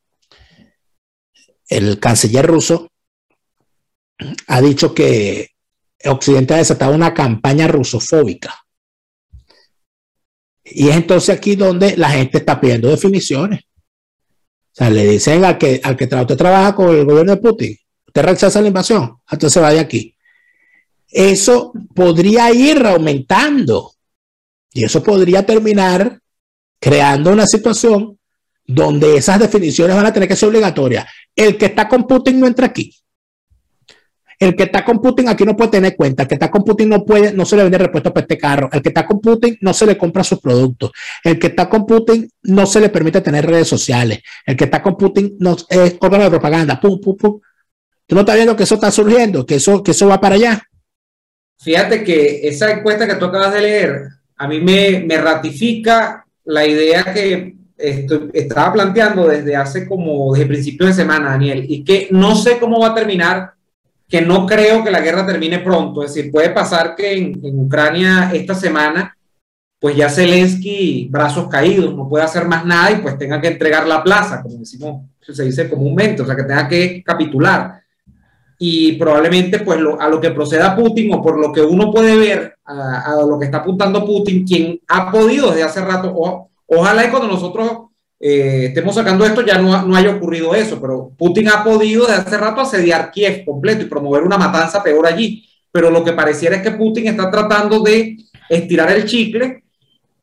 el 1.69 1.99
canciller 1.99 2.47
ruso 2.47 2.93
ha 4.47 4.61
dicho 4.61 4.95
que 4.95 5.49
Occidente 6.05 6.55
ha 6.55 6.59
desatado 6.59 6.95
una 6.95 7.15
campaña 7.15 7.67
rusofóbica. 7.67 8.55
Y 10.63 10.89
es 10.89 10.97
entonces 10.97 11.35
aquí 11.35 11.57
donde 11.57 11.97
la 11.97 12.11
gente 12.11 12.39
está 12.39 12.61
pidiendo 12.61 12.89
definiciones. 12.89 13.61
O 13.65 14.77
sea, 14.77 14.91
le 14.91 15.07
dicen 15.07 15.45
al 15.45 15.57
que, 15.57 15.81
al 15.83 15.97
que 15.97 16.05
usted 16.05 16.37
trabaja 16.37 16.75
con 16.75 16.95
el 16.95 17.05
gobierno 17.05 17.35
de 17.35 17.41
Putin, 17.41 17.77
usted 18.07 18.23
rechaza 18.23 18.61
la 18.61 18.69
invasión, 18.69 19.17
entonces 19.31 19.63
vaya 19.63 19.81
aquí. 19.81 20.15
Eso 21.09 21.73
podría 21.95 22.53
ir 22.53 22.85
aumentando 22.85 23.94
y 24.75 24.85
eso 24.85 25.03
podría 25.03 25.47
terminar 25.47 26.19
creando 26.81 27.33
una 27.33 27.47
situación 27.47 28.19
donde 28.67 29.17
esas 29.17 29.39
definiciones 29.39 29.95
van 29.95 30.07
a 30.07 30.13
tener 30.13 30.29
que 30.29 30.37
ser 30.37 30.49
obligatorias. 30.49 31.07
El 31.35 31.57
que 31.57 31.67
está 31.67 31.89
con 31.89 32.07
Putin 32.07 32.41
no 32.41 32.47
entra 32.47 32.67
aquí. 32.67 32.93
El 34.39 34.57
que 34.57 34.65
está 34.65 34.85
con 34.85 35.01
Putin 35.01 35.29
aquí 35.29 35.45
no 35.45 35.57
puede 35.57 35.71
tener 35.71 35.95
cuenta. 35.97 36.25
El 36.25 36.29
que 36.29 36.35
está 36.35 36.51
con 36.51 36.65
Putin 36.65 36.89
no 36.89 37.05
puede, 37.05 37.33
no 37.33 37.45
se 37.45 37.57
le 37.57 37.63
vende 37.63 37.79
repuesto 37.79 38.13
para 38.13 38.23
este 38.23 38.37
carro. 38.37 38.69
El 38.73 38.83
que 38.83 38.89
está 38.89 39.07
con 39.07 39.21
Putin 39.21 39.57
no 39.61 39.73
se 39.73 39.87
le 39.87 39.97
compra 39.97 40.25
sus 40.25 40.41
productos. 40.41 40.91
El 41.23 41.39
que 41.39 41.47
está 41.47 41.69
con 41.69 41.87
Putin 41.87 42.29
no 42.43 42.67
se 42.67 42.81
le 42.81 42.89
permite 42.89 43.21
tener 43.21 43.47
redes 43.47 43.69
sociales. 43.69 44.21
El 44.45 44.57
que 44.57 44.65
está 44.65 44.83
con 44.83 44.97
Putin 44.97 45.37
no 45.39 45.57
es 45.69 45.97
órgano 46.01 46.25
de 46.25 46.31
propaganda. 46.31 46.81
Pum, 46.81 47.01
pum, 47.01 47.17
pum. 47.17 47.41
Tú 48.07 48.15
no 48.15 48.23
estás 48.23 48.35
viendo 48.35 48.57
que 48.57 48.65
eso 48.65 48.75
está 48.75 48.91
surgiendo, 48.91 49.47
que 49.47 49.55
eso, 49.55 49.83
que 49.85 49.93
eso 49.93 50.09
va 50.09 50.21
para 50.21 50.35
allá. 50.35 50.63
Fíjate 51.61 52.03
que 52.03 52.47
esa 52.49 52.73
encuesta 52.73 53.07
que 53.07 53.15
tú 53.15 53.27
acabas 53.27 53.55
de 53.55 53.61
leer 53.61 54.09
a 54.37 54.49
mí 54.49 54.61
me, 54.61 55.17
ratifica 55.17 56.27
la 56.45 56.67
idea 56.67 57.05
que 57.05 57.55
estaba 57.77 58.73
planteando 58.73 59.29
desde 59.29 59.57
hace 59.57 59.87
como, 59.87 60.33
desde 60.33 60.47
principios 60.47 60.91
de 60.91 61.03
semana, 61.03 61.31
Daniel, 61.31 61.65
y 61.69 61.85
que 61.85 62.09
no 62.11 62.35
sé 62.35 62.59
cómo 62.59 62.81
va 62.81 62.89
a 62.89 62.95
terminar, 62.95 63.53
que 64.09 64.21
no 64.21 64.47
creo 64.47 64.85
que 64.85 64.91
la 64.91 65.01
guerra 65.01 65.27
termine 65.27 65.59
pronto, 65.61 66.03
es 66.03 66.15
decir, 66.15 66.31
puede 66.31 66.51
pasar 66.51 66.95
que 66.95 67.13
en, 67.13 67.59
Ucrania 67.59 68.31
esta 68.33 68.55
semana, 68.55 69.17
pues 69.79 69.97
ya 69.97 70.09
Zelensky, 70.09 71.09
brazos 71.11 71.49
caídos, 71.49 71.95
no 71.95 72.09
puede 72.09 72.25
hacer 72.25 72.47
más 72.47 72.65
nada 72.65 72.93
y 72.93 72.97
pues 72.97 73.19
tenga 73.19 73.41
que 73.41 73.49
entregar 73.49 73.87
la 73.87 74.03
plaza, 74.03 74.43
como 74.43 74.59
decimos, 74.59 75.07
se 75.21 75.45
dice 75.45 75.69
comúnmente, 75.69 76.23
o 76.23 76.27
sea, 76.27 76.37
que 76.37 76.45
tenga 76.45 76.69
que 76.69 77.03
capitular 77.03 77.84
y 78.59 78.93
probablemente 78.93 79.61
pues 79.61 79.79
a 79.99 80.09
lo 80.09 80.21
que 80.21 80.31
proceda 80.31 80.77
Putin 80.77 81.13
o 81.15 81.23
por 81.23 81.39
lo 81.39 81.53
que 81.53 81.61
uno 81.61 81.91
puede 81.91 82.17
ver 82.17 82.57
a, 82.65 83.17
lo 83.29 83.39
que 83.39 83.47
está 83.47 83.59
apuntando 83.59 84.05
Putin, 84.05 84.47
quien 84.47 84.81
ha 84.89 85.11
podido 85.11 85.51
desde 85.51 85.65
hace 85.65 85.85
rato, 85.85 86.49
ojalá 86.67 87.05
y 87.05 87.11
cuando 87.11 87.29
nosotros 87.29 87.71
eh, 88.19 88.67
estemos 88.69 88.95
sacando 88.95 89.27
esto 89.27 89.43
ya 89.43 89.59
no, 89.59 89.83
no, 89.83 89.97
haya 89.97 90.11
ocurrido 90.11 90.55
eso, 90.55 90.81
pero 90.81 91.11
Putin 91.17 91.49
ha 91.49 91.65
podido 91.65 92.07
desde 92.07 92.23
hace 92.23 92.39
rato 92.39 92.61
asediar 92.61 93.11
Kiev 93.11 93.45
completo 93.45 93.83
y 93.83 93.89
promover 93.89 94.23
una 94.23 94.39
matanza 94.39 94.83
peor 94.83 95.07
allí, 95.07 95.45
pero 95.71 95.91
lo 95.91 96.05
que 96.05 96.13
pareciera 96.13 96.57
es 96.57 96.63
que 96.63 96.71
Putin 96.71 97.09
está 97.09 97.31
tratando 97.31 97.81
de 97.81 98.17
estirar 98.49 98.91
el 98.93 99.05
chicle 99.05 99.65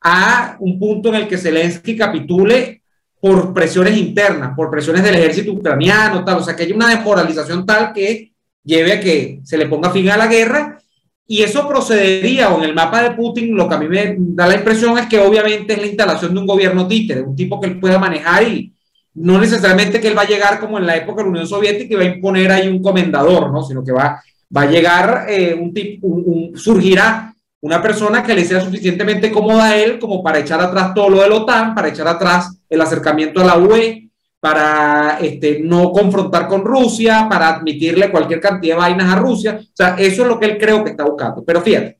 a 0.00 0.56
un 0.58 0.78
punto 0.78 1.10
en 1.10 1.16
el 1.16 1.28
que 1.28 1.38
Zelensky 1.38 1.96
capitule 1.96 2.81
por 3.22 3.54
presiones 3.54 3.96
internas, 3.96 4.52
por 4.56 4.68
presiones 4.68 5.04
del 5.04 5.14
ejército 5.14 5.52
ucraniano, 5.52 6.24
tal, 6.24 6.38
o 6.38 6.42
sea, 6.42 6.56
que 6.56 6.64
hay 6.64 6.72
una 6.72 6.88
desmoralización 6.88 7.64
tal 7.64 7.92
que 7.92 8.32
lleve 8.64 8.94
a 8.94 9.00
que 9.00 9.38
se 9.44 9.56
le 9.56 9.66
ponga 9.66 9.90
fin 9.90 10.10
a 10.10 10.16
la 10.16 10.26
guerra 10.26 10.76
y 11.24 11.40
eso 11.40 11.68
procedería, 11.68 12.50
o 12.50 12.58
en 12.58 12.64
el 12.64 12.74
mapa 12.74 13.00
de 13.00 13.12
Putin, 13.12 13.54
lo 13.54 13.68
que 13.68 13.76
a 13.76 13.78
mí 13.78 13.86
me 13.86 14.16
da 14.18 14.48
la 14.48 14.56
impresión 14.56 14.98
es 14.98 15.06
que 15.06 15.20
obviamente 15.20 15.74
es 15.74 15.78
la 15.78 15.86
instalación 15.86 16.34
de 16.34 16.40
un 16.40 16.48
gobierno 16.48 16.88
títere, 16.88 17.22
un 17.22 17.36
tipo 17.36 17.60
que 17.60 17.68
él 17.68 17.78
pueda 17.78 17.96
manejar 17.96 18.42
y 18.42 18.72
no 19.14 19.38
necesariamente 19.38 20.00
que 20.00 20.08
él 20.08 20.18
va 20.18 20.22
a 20.22 20.28
llegar 20.28 20.58
como 20.58 20.78
en 20.78 20.86
la 20.86 20.96
época 20.96 21.18
de 21.18 21.26
la 21.26 21.30
Unión 21.30 21.46
Soviética 21.46 21.94
y 21.94 21.96
va 21.96 22.02
a 22.02 22.16
imponer 22.16 22.50
ahí 22.50 22.66
un 22.66 22.82
comendador, 22.82 23.52
¿no? 23.52 23.62
sino 23.62 23.84
que 23.84 23.92
va, 23.92 24.20
va 24.54 24.62
a 24.62 24.66
llegar 24.66 25.26
eh, 25.28 25.54
un 25.54 25.72
tipo, 25.72 26.08
un, 26.08 26.58
surgirá 26.58 27.31
una 27.62 27.80
persona 27.80 28.22
que 28.24 28.34
le 28.34 28.44
sea 28.44 28.60
suficientemente 28.60 29.30
cómoda 29.30 29.66
a 29.66 29.76
él 29.76 29.98
como 30.00 30.22
para 30.22 30.40
echar 30.40 30.60
atrás 30.60 30.92
todo 30.94 31.08
lo 31.08 31.22
de 31.22 31.28
la 31.28 31.36
OTAN, 31.36 31.74
para 31.74 31.88
echar 31.88 32.08
atrás 32.08 32.58
el 32.68 32.80
acercamiento 32.80 33.40
a 33.40 33.44
la 33.44 33.56
UE, 33.56 34.10
para 34.40 35.18
este, 35.20 35.60
no 35.60 35.92
confrontar 35.92 36.48
con 36.48 36.64
Rusia, 36.64 37.28
para 37.30 37.50
admitirle 37.50 38.10
cualquier 38.10 38.40
cantidad 38.40 38.74
de 38.74 38.80
vainas 38.80 39.12
a 39.12 39.16
Rusia. 39.16 39.60
O 39.62 39.76
sea, 39.76 39.94
eso 39.96 40.22
es 40.22 40.28
lo 40.28 40.40
que 40.40 40.46
él 40.46 40.58
creo 40.58 40.82
que 40.82 40.90
está 40.90 41.04
buscando. 41.04 41.44
Pero 41.44 41.60
fíjate, 41.60 41.98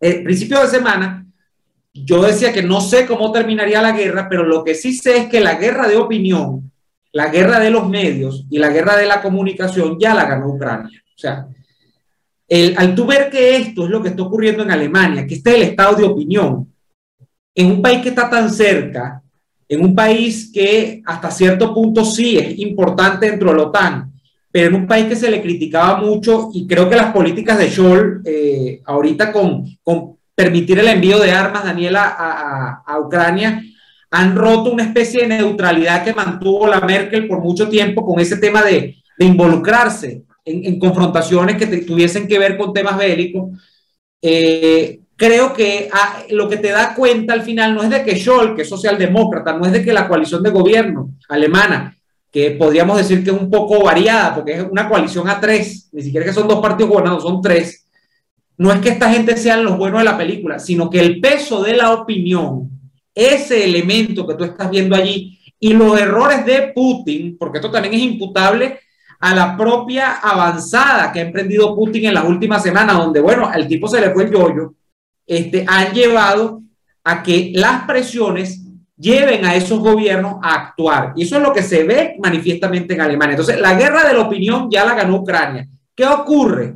el 0.00 0.24
principio 0.24 0.60
de 0.60 0.66
semana, 0.66 1.24
yo 1.92 2.22
decía 2.22 2.52
que 2.52 2.64
no 2.64 2.80
sé 2.80 3.06
cómo 3.06 3.30
terminaría 3.30 3.80
la 3.80 3.92
guerra, 3.92 4.26
pero 4.28 4.42
lo 4.42 4.64
que 4.64 4.74
sí 4.74 4.92
sé 4.92 5.18
es 5.18 5.28
que 5.28 5.38
la 5.38 5.54
guerra 5.54 5.86
de 5.86 5.96
opinión, 5.96 6.72
la 7.12 7.28
guerra 7.28 7.60
de 7.60 7.70
los 7.70 7.88
medios 7.88 8.44
y 8.50 8.58
la 8.58 8.70
guerra 8.70 8.96
de 8.96 9.06
la 9.06 9.22
comunicación 9.22 9.96
ya 10.00 10.14
la 10.14 10.24
ganó 10.24 10.48
Ucrania. 10.48 11.00
O 11.06 11.18
sea, 11.18 11.46
al 12.76 12.94
tú 12.94 13.06
ver 13.06 13.30
que 13.30 13.56
esto 13.56 13.84
es 13.84 13.90
lo 13.90 14.02
que 14.02 14.10
está 14.10 14.22
ocurriendo 14.22 14.62
en 14.62 14.70
Alemania, 14.70 15.26
que 15.26 15.34
este 15.34 15.50
es 15.50 15.56
el 15.56 15.62
estado 15.62 15.96
de 15.96 16.04
opinión, 16.04 16.72
en 17.54 17.66
un 17.70 17.82
país 17.82 18.02
que 18.02 18.10
está 18.10 18.28
tan 18.28 18.50
cerca, 18.50 19.22
en 19.68 19.82
un 19.82 19.94
país 19.94 20.50
que 20.52 21.02
hasta 21.04 21.30
cierto 21.30 21.72
punto 21.72 22.04
sí 22.04 22.38
es 22.38 22.58
importante 22.58 23.30
dentro 23.30 23.50
de 23.50 23.56
la 23.56 23.62
OTAN, 23.64 24.12
pero 24.52 24.68
en 24.68 24.74
un 24.74 24.86
país 24.86 25.06
que 25.06 25.16
se 25.16 25.30
le 25.30 25.42
criticaba 25.42 26.00
mucho 26.00 26.50
y 26.52 26.66
creo 26.66 26.88
que 26.88 26.96
las 26.96 27.12
políticas 27.12 27.58
de 27.58 27.70
Scholz, 27.70 28.20
eh, 28.24 28.82
ahorita 28.84 29.32
con, 29.32 29.64
con, 29.82 30.16
permitir 30.34 30.78
el 30.78 30.88
envío 30.88 31.18
de 31.18 31.30
armas, 31.30 31.64
Daniela, 31.64 32.14
a, 32.18 32.82
a, 32.86 33.00
Ucrania, 33.00 33.62
han 34.10 34.36
roto 34.36 34.72
una 34.72 34.84
especie 34.84 35.22
de 35.22 35.38
neutralidad 35.38 36.04
que 36.04 36.12
mantuvo 36.12 36.66
la 36.66 36.80
Merkel 36.80 37.26
por 37.26 37.40
mucho 37.40 37.68
tiempo 37.68 38.04
con 38.04 38.20
ese 38.20 38.36
tema 38.36 38.62
de 38.62 38.96
involucrarse 39.18 40.24
en, 40.44 40.78
confrontaciones 40.78 41.56
que 41.56 41.66
tuviesen 41.78 42.28
que 42.28 42.38
ver 42.38 42.56
con 42.56 42.72
temas 42.72 42.98
bélicos, 42.98 43.58
eh, 44.20 45.00
creo 45.16 45.52
que 45.52 45.88
ah, 45.92 46.22
lo 46.30 46.48
que 46.48 46.56
te 46.56 46.70
da 46.70 46.94
cuenta 46.94 47.32
al 47.32 47.42
final 47.42 47.74
no 47.74 47.82
es 47.82 47.90
de 47.90 48.02
que 48.02 48.18
Scholz, 48.18 48.54
que 48.54 48.62
es 48.62 48.68
socialdemócrata, 48.68 49.56
no 49.56 49.66
es 49.66 49.72
de 49.72 49.84
que 49.84 49.92
la 49.92 50.08
coalición 50.08 50.42
de 50.42 50.50
gobierno 50.50 51.10
alemana, 51.28 51.96
que 52.30 52.52
podríamos 52.52 52.96
decir 52.96 53.22
que 53.22 53.30
es 53.30 53.36
un 53.36 53.50
poco 53.50 53.82
variada, 53.82 54.34
porque 54.34 54.54
es 54.54 54.66
una 54.68 54.88
coalición 54.88 55.28
a 55.28 55.40
tres, 55.40 55.88
ni 55.92 56.02
siquiera 56.02 56.26
que 56.26 56.32
son 56.32 56.48
dos 56.48 56.60
partidos 56.60 56.90
gobernados, 56.90 57.22
son 57.22 57.40
tres, 57.40 57.86
no 58.56 58.72
es 58.72 58.80
que 58.80 58.90
esta 58.90 59.10
gente 59.10 59.36
sean 59.36 59.64
los 59.64 59.76
buenos 59.76 60.00
de 60.00 60.04
la 60.04 60.18
película, 60.18 60.58
sino 60.58 60.90
que 60.90 61.00
el 61.00 61.20
peso 61.20 61.62
de 61.62 61.74
la 61.74 61.92
opinión, 61.92 62.70
ese 63.14 63.64
elemento 63.64 64.26
que 64.26 64.34
tú 64.34 64.44
estás 64.44 64.70
viendo 64.70 64.96
allí, 64.96 65.38
y 65.58 65.72
los 65.72 65.98
errores 65.98 66.44
de 66.44 66.72
Putin, 66.74 67.36
porque 67.38 67.58
esto 67.58 67.70
también 67.70 67.94
es 67.94 68.00
imputable 68.00 68.80
a 69.24 69.34
la 69.34 69.56
propia 69.56 70.16
avanzada 70.16 71.10
que 71.10 71.18
ha 71.18 71.22
emprendido 71.22 71.74
Putin 71.74 72.04
en 72.04 72.12
las 72.12 72.26
últimas 72.26 72.62
semanas, 72.62 72.98
donde, 72.98 73.20
bueno, 73.20 73.48
al 73.48 73.66
tipo 73.66 73.88
se 73.88 73.98
le 73.98 74.10
fue 74.10 74.24
el 74.24 74.30
yoyo, 74.30 74.74
este, 75.26 75.64
han 75.66 75.94
llevado 75.94 76.60
a 77.02 77.22
que 77.22 77.50
las 77.54 77.84
presiones 77.86 78.60
lleven 78.98 79.46
a 79.46 79.54
esos 79.54 79.80
gobiernos 79.80 80.36
a 80.42 80.54
actuar. 80.54 81.14
Y 81.16 81.22
eso 81.22 81.36
es 81.38 81.42
lo 81.42 81.54
que 81.54 81.62
se 81.62 81.84
ve 81.84 82.16
manifiestamente 82.22 82.92
en 82.92 83.00
Alemania. 83.00 83.32
Entonces, 83.32 83.58
la 83.58 83.72
guerra 83.72 84.06
de 84.06 84.12
la 84.12 84.20
opinión 84.20 84.68
ya 84.70 84.84
la 84.84 84.94
ganó 84.94 85.16
Ucrania. 85.16 85.66
¿Qué 85.96 86.04
ocurre? 86.04 86.74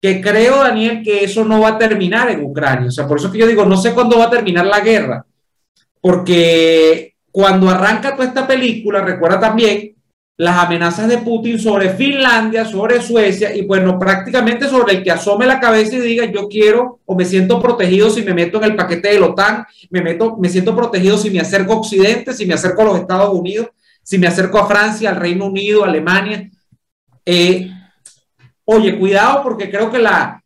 que 0.00 0.20
creo, 0.20 0.58
Daniel, 0.58 1.02
que 1.02 1.24
eso 1.24 1.44
no 1.44 1.62
va 1.62 1.70
a 1.70 1.78
terminar 1.78 2.30
en 2.30 2.44
Ucrania. 2.44 2.86
O 2.86 2.92
sea, 2.92 3.08
por 3.08 3.18
eso 3.18 3.32
que 3.32 3.38
yo 3.38 3.46
digo, 3.46 3.64
no 3.64 3.76
sé 3.76 3.92
cuándo 3.92 4.18
va 4.18 4.26
a 4.26 4.30
terminar 4.30 4.66
la 4.66 4.78
guerra, 4.78 5.26
porque 6.00 7.16
cuando 7.32 7.68
arranca 7.68 8.14
toda 8.14 8.28
esta 8.28 8.46
película, 8.46 9.00
recuerda 9.00 9.40
también 9.40 9.95
las 10.38 10.58
amenazas 10.58 11.08
de 11.08 11.18
Putin 11.18 11.58
sobre 11.58 11.90
Finlandia, 11.90 12.66
sobre 12.66 13.00
Suecia 13.00 13.54
y 13.54 13.64
bueno, 13.64 13.98
prácticamente 13.98 14.68
sobre 14.68 14.94
el 14.94 15.02
que 15.02 15.10
asome 15.10 15.46
la 15.46 15.58
cabeza 15.58 15.96
y 15.96 16.00
diga 16.00 16.26
yo 16.26 16.46
quiero 16.48 17.00
o 17.06 17.14
me 17.14 17.24
siento 17.24 17.60
protegido 17.60 18.10
si 18.10 18.22
me 18.22 18.34
meto 18.34 18.58
en 18.58 18.64
el 18.64 18.76
paquete 18.76 19.08
de 19.08 19.20
la 19.20 19.26
OTAN, 19.26 19.66
me, 19.88 20.02
meto, 20.02 20.36
me 20.36 20.50
siento 20.50 20.76
protegido 20.76 21.16
si 21.16 21.30
me 21.30 21.40
acerco 21.40 21.72
a 21.72 21.76
Occidente, 21.76 22.34
si 22.34 22.44
me 22.44 22.52
acerco 22.52 22.82
a 22.82 22.84
los 22.84 23.00
Estados 23.00 23.32
Unidos, 23.32 23.68
si 24.02 24.18
me 24.18 24.26
acerco 24.26 24.58
a 24.58 24.66
Francia, 24.66 25.08
al 25.08 25.16
Reino 25.16 25.46
Unido, 25.46 25.82
a 25.82 25.88
Alemania. 25.88 26.50
Eh, 27.24 27.70
oye, 28.66 28.98
cuidado 28.98 29.42
porque 29.42 29.70
creo 29.70 29.90
que 29.90 29.98
la, 29.98 30.42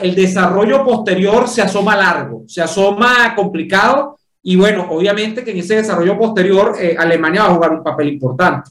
el 0.00 0.14
desarrollo 0.16 0.84
posterior 0.84 1.46
se 1.46 1.62
asoma 1.62 1.94
largo, 1.94 2.42
se 2.48 2.62
asoma 2.62 3.32
complicado 3.36 4.18
y 4.42 4.56
bueno, 4.56 4.88
obviamente 4.90 5.44
que 5.44 5.52
en 5.52 5.58
ese 5.58 5.76
desarrollo 5.76 6.18
posterior 6.18 6.74
eh, 6.80 6.96
Alemania 6.98 7.44
va 7.44 7.50
a 7.50 7.54
jugar 7.54 7.72
un 7.72 7.84
papel 7.84 8.08
importante. 8.08 8.70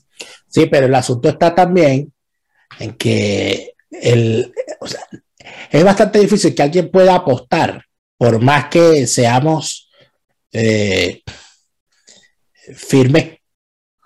Sí, 0.49 0.65
pero 0.65 0.87
el 0.87 0.95
asunto 0.95 1.29
está 1.29 1.53
también 1.53 2.11
en 2.79 2.93
que 2.95 3.73
el, 3.91 4.51
es 5.71 5.83
bastante 5.83 6.19
difícil 6.19 6.55
que 6.55 6.63
alguien 6.63 6.89
pueda 6.89 7.15
apostar, 7.15 7.85
por 8.17 8.41
más 8.41 8.65
que 8.65 9.05
seamos 9.07 9.89
eh, 10.51 11.21
firmes 12.75 13.37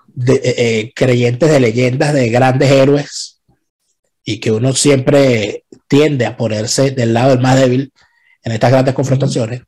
de, 0.06 0.34
eh, 0.34 0.40
eh, 0.44 0.92
creyentes 0.94 1.50
de 1.50 1.60
leyendas 1.60 2.12
de 2.12 2.28
grandes 2.28 2.70
héroes 2.70 3.42
y 4.22 4.38
que 4.38 4.52
uno 4.52 4.72
siempre 4.74 5.64
tiende 5.88 6.26
a 6.26 6.36
ponerse 6.36 6.90
del 6.90 7.14
lado 7.14 7.30
del 7.30 7.40
más 7.40 7.58
débil 7.58 7.92
en 8.42 8.52
estas 8.52 8.70
grandes 8.70 8.94
confrontaciones, 8.94 9.62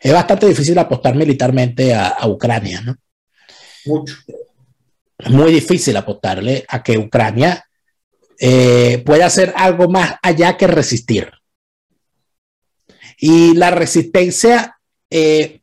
es 0.00 0.12
bastante 0.12 0.46
difícil 0.46 0.76
apostar 0.78 1.14
militarmente 1.14 1.94
a, 1.94 2.08
a 2.08 2.26
Ucrania, 2.26 2.80
¿no? 2.80 2.96
Mucho 3.86 4.16
muy 5.28 5.52
difícil 5.52 5.96
apostarle 5.96 6.64
a 6.68 6.82
que 6.82 6.98
Ucrania 6.98 7.64
eh, 8.38 9.02
pueda 9.04 9.26
hacer 9.26 9.52
algo 9.56 9.88
más 9.88 10.14
allá 10.22 10.56
que 10.56 10.66
resistir. 10.66 11.30
Y 13.18 13.54
la 13.54 13.70
resistencia 13.70 14.78
eh, 15.10 15.60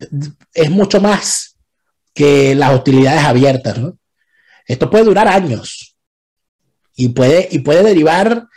es 0.53 0.69
mucho 0.69 1.01
más 1.01 1.57
que 2.13 2.53
las 2.53 2.73
hostilidades 2.73 3.23
abiertas. 3.23 3.79
Esto 4.65 4.89
puede 4.89 5.05
durar 5.05 5.27
años 5.27 5.95
y 6.95 7.09
puede, 7.09 7.47
y 7.49 7.59
puede 7.59 7.83
derivar 7.83 8.47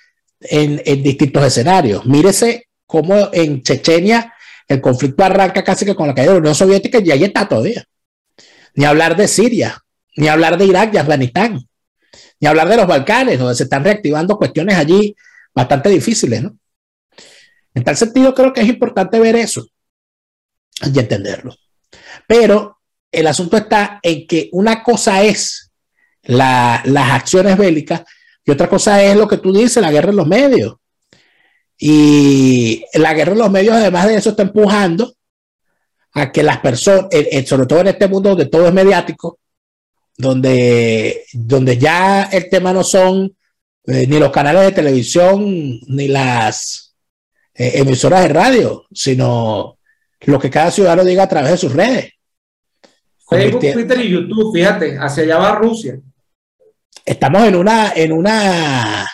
en, 0.41 0.83
en 0.85 1.03
distintos 1.03 1.45
escenarios. 1.45 2.05
Mírese 2.05 2.69
cómo 2.87 3.31
en 3.33 3.63
Chechenia 3.63 4.35
el 4.69 4.81
conflicto 4.81 5.25
arranca 5.25 5.65
casi 5.65 5.85
que 5.85 5.95
con 5.95 6.09
la 6.09 6.15
caída 6.15 6.31
de 6.31 6.35
la 6.35 6.41
Unión 6.41 6.55
Soviética 6.55 7.01
y 7.03 7.11
ahí 7.11 7.25
está 7.25 7.49
todavía. 7.49 7.85
Ni 8.75 8.85
hablar 8.85 9.17
de 9.17 9.27
Siria, 9.29 9.83
ni 10.21 10.29
hablar 10.29 10.59
de 10.59 10.67
Irak 10.67 10.93
y 10.93 10.99
Afganistán, 10.99 11.67
ni 12.39 12.47
hablar 12.47 12.69
de 12.69 12.77
los 12.77 12.87
Balcanes, 12.87 13.39
donde 13.39 13.55
se 13.55 13.63
están 13.63 13.83
reactivando 13.83 14.37
cuestiones 14.37 14.77
allí 14.77 15.17
bastante 15.55 15.89
difíciles, 15.89 16.43
¿no? 16.43 16.59
En 17.73 17.83
tal 17.83 17.97
sentido, 17.97 18.35
creo 18.35 18.53
que 18.53 18.61
es 18.61 18.69
importante 18.69 19.19
ver 19.19 19.35
eso 19.35 19.67
y 20.85 20.99
entenderlo. 20.99 21.57
Pero 22.27 22.81
el 23.11 23.27
asunto 23.27 23.57
está 23.57 23.99
en 24.03 24.27
que 24.27 24.51
una 24.53 24.83
cosa 24.83 25.23
es 25.23 25.73
las 26.23 27.11
acciones 27.11 27.57
bélicas 27.57 28.03
y 28.45 28.51
otra 28.51 28.69
cosa 28.69 29.03
es 29.03 29.17
lo 29.17 29.27
que 29.27 29.39
tú 29.39 29.55
dices, 29.55 29.83
la 29.83 29.91
guerra 29.91 30.11
en 30.11 30.17
los 30.17 30.27
medios. 30.27 30.77
Y 31.79 32.85
la 32.93 33.15
guerra 33.15 33.33
en 33.33 33.39
los 33.39 33.51
medios, 33.51 33.75
además 33.75 34.07
de 34.07 34.17
eso, 34.17 34.31
está 34.31 34.43
empujando 34.43 35.15
a 36.13 36.31
que 36.31 36.43
las 36.43 36.59
personas, 36.59 37.07
sobre 37.47 37.67
todo 37.67 37.81
en 37.81 37.87
este 37.87 38.07
mundo 38.07 38.31
donde 38.31 38.47
todo 38.47 38.69
es 38.69 38.75
mediático, 38.75 39.40
donde, 40.21 41.25
donde 41.33 41.79
ya 41.79 42.25
el 42.25 42.49
tema 42.49 42.73
no 42.73 42.85
son 42.85 43.37
eh, 43.87 44.07
ni 44.07 44.19
los 44.19 44.31
canales 44.31 44.63
de 44.63 44.73
televisión 44.73 45.81
ni 45.89 46.09
las 46.09 46.95
eh, 47.55 47.73
emisoras 47.77 48.23
de 48.23 48.29
radio, 48.29 48.87
sino 48.93 49.79
lo 50.21 50.39
que 50.39 50.51
cada 50.51 50.71
ciudadano 50.71 51.05
diga 51.05 51.23
a 51.23 51.29
través 51.29 51.53
de 51.53 51.57
sus 51.57 51.73
redes. 51.73 52.13
Facebook, 53.29 53.61
Twitter 53.61 54.01
y 54.01 54.11
YouTube, 54.11 54.53
fíjate, 54.53 54.99
hacia 54.99 55.23
allá 55.23 55.39
va 55.39 55.55
Rusia. 55.55 55.99
Estamos 57.05 57.45
en 57.45 57.55
una, 57.55 57.93
en 57.95 58.13
una, 58.13 59.09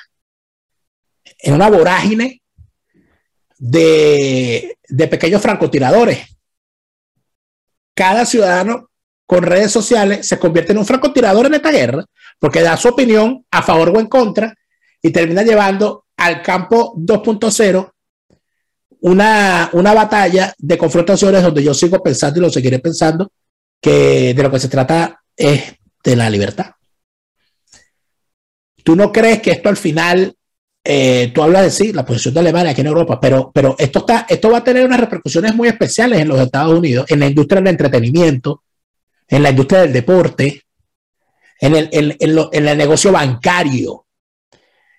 en 1.39 1.55
una 1.55 1.71
vorágine 1.71 2.43
de, 3.59 4.77
de 4.89 5.09
pequeños 5.09 5.43
francotiradores. 5.43 6.27
Cada 7.95 8.27
ciudadano 8.27 8.91
con 9.27 9.43
redes 9.43 9.73
sociales 9.73 10.27
se 10.27 10.39
convierte 10.39 10.73
en 10.73 10.79
un 10.79 10.87
francotirador 10.87 11.47
en 11.47 11.55
esta 11.55 11.73
guerra, 11.73 12.05
porque 12.39 12.63
da 12.63 12.77
su 12.77 12.89
opinión 12.89 13.45
a 13.51 13.63
favor 13.63 13.91
o 13.91 14.01
en 14.01 14.07
contra 14.07 14.55
y 15.03 15.11
termina 15.11 15.43
llevando 15.43 16.05
al 16.17 16.43
campo 16.43 16.95
2.0 16.97 17.91
una, 19.01 19.71
una 19.73 19.95
batalla 19.95 20.55
de 20.57 20.79
confrontaciones 20.79 21.43
donde 21.43 21.63
yo 21.63 21.75
sigo 21.75 22.03
pensando 22.03 22.39
y 22.39 22.43
lo 22.43 22.51
seguiré 22.51 22.79
pensando 22.79 23.31
que 23.81 24.33
de 24.35 24.43
lo 24.43 24.51
que 24.51 24.59
se 24.59 24.69
trata 24.69 25.23
es 25.37 25.75
de 26.03 26.17
la 26.17 26.31
libertad. 26.31 26.71
¿Tú 28.83 28.95
no 28.97 29.13
crees 29.13 29.43
que 29.43 29.51
esto 29.51 29.69
al 29.69 29.77
final, 29.77 30.35
eh, 30.85 31.33
tú 31.35 31.43
hablas 31.43 31.63
de 31.63 31.71
sí, 31.71 31.93
la 31.93 32.07
posición 32.07 32.35
de 32.35 32.41
Alemania 32.41 32.71
aquí 32.71 32.81
en 32.81 32.87
Europa, 32.87 33.19
pero, 33.21 33.51
pero 33.53 33.75
esto, 33.79 33.99
está, 34.01 34.27
esto 34.29 34.51
va 34.51 34.59
a 34.59 34.65
tener 34.65 34.87
unas 34.87 35.01
repercusiones 35.01 35.55
muy 35.55 35.69
especiales 35.69 36.21
en 36.21 36.29
los 36.29 36.41
Estados 36.41 36.79
Unidos, 36.79 37.07
en 37.09 37.21
la 37.21 37.27
industria 37.27 37.61
del 37.61 37.71
entretenimiento, 37.71 38.63
en 39.29 39.43
la 39.43 39.51
industria 39.51 39.81
del 39.81 39.93
deporte, 39.93 40.63
en 41.61 41.75
el, 41.75 41.89
en, 41.93 42.69
el 42.69 42.79
negocio 42.79 43.13
bancario, 43.13 44.07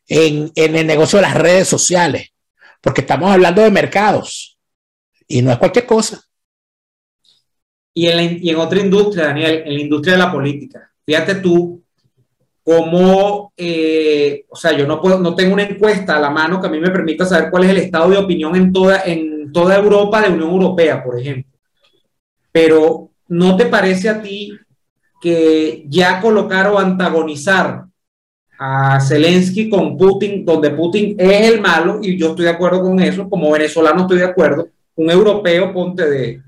en, 0.07 0.51
el 0.55 0.87
negocio 0.87 1.17
de 1.17 1.23
las 1.23 1.35
redes 1.35 1.67
sociales, 1.67 2.29
porque 2.81 3.01
estamos 3.01 3.31
hablando 3.31 3.61
de 3.61 3.71
mercados 3.71 4.57
y 5.27 5.41
no 5.41 5.51
es 5.51 5.57
cualquier 5.57 5.85
cosa. 5.85 6.21
Y 7.93 8.07
en, 8.07 8.39
y 8.43 8.49
en 8.49 8.57
otra 8.57 8.79
industria, 8.79 9.25
Daniel, 9.25 9.63
en 9.65 9.73
la 9.73 9.81
industria 9.81 10.13
de 10.13 10.19
la 10.19 10.31
política. 10.31 10.91
Fíjate 11.05 11.35
tú 11.35 11.83
cómo, 12.63 13.53
eh, 13.55 14.45
o 14.49 14.55
sea, 14.55 14.73
yo 14.73 14.85
no, 14.85 15.01
puedo, 15.01 15.19
no 15.19 15.33
tengo 15.33 15.53
una 15.53 15.63
encuesta 15.63 16.17
a 16.17 16.19
la 16.19 16.29
mano 16.29 16.59
que 16.59 16.67
a 16.67 16.69
mí 16.69 16.79
me 16.79 16.91
permita 16.91 17.25
saber 17.25 17.49
cuál 17.49 17.63
es 17.63 17.69
el 17.69 17.77
estado 17.77 18.09
de 18.09 18.17
opinión 18.17 18.55
en 18.55 18.73
toda, 18.73 19.03
en 19.05 19.51
toda 19.53 19.77
Europa 19.77 20.21
de 20.21 20.33
Unión 20.33 20.49
Europea, 20.49 21.01
por 21.01 21.17
ejemplo. 21.17 21.51
Pero 22.51 23.11
¿no 23.29 23.57
te 23.57 23.65
parece 23.65 24.09
a 24.09 24.21
ti 24.21 24.53
que 25.21 25.85
ya 25.87 26.21
colocar 26.21 26.67
o 26.67 26.79
antagonizar 26.79 27.85
a 28.59 28.99
Zelensky 28.99 29.69
con 29.69 29.97
Putin, 29.97 30.43
donde 30.43 30.71
Putin 30.71 31.15
es 31.17 31.51
el 31.51 31.61
malo, 31.61 31.99
y 32.01 32.17
yo 32.17 32.29
estoy 32.29 32.45
de 32.45 32.51
acuerdo 32.51 32.81
con 32.81 32.99
eso, 32.99 33.29
como 33.29 33.51
venezolano 33.51 34.01
estoy 34.01 34.19
de 34.19 34.25
acuerdo, 34.25 34.69
un 34.95 35.11
europeo, 35.11 35.71
ponte 35.73 36.09
de, 36.09 36.41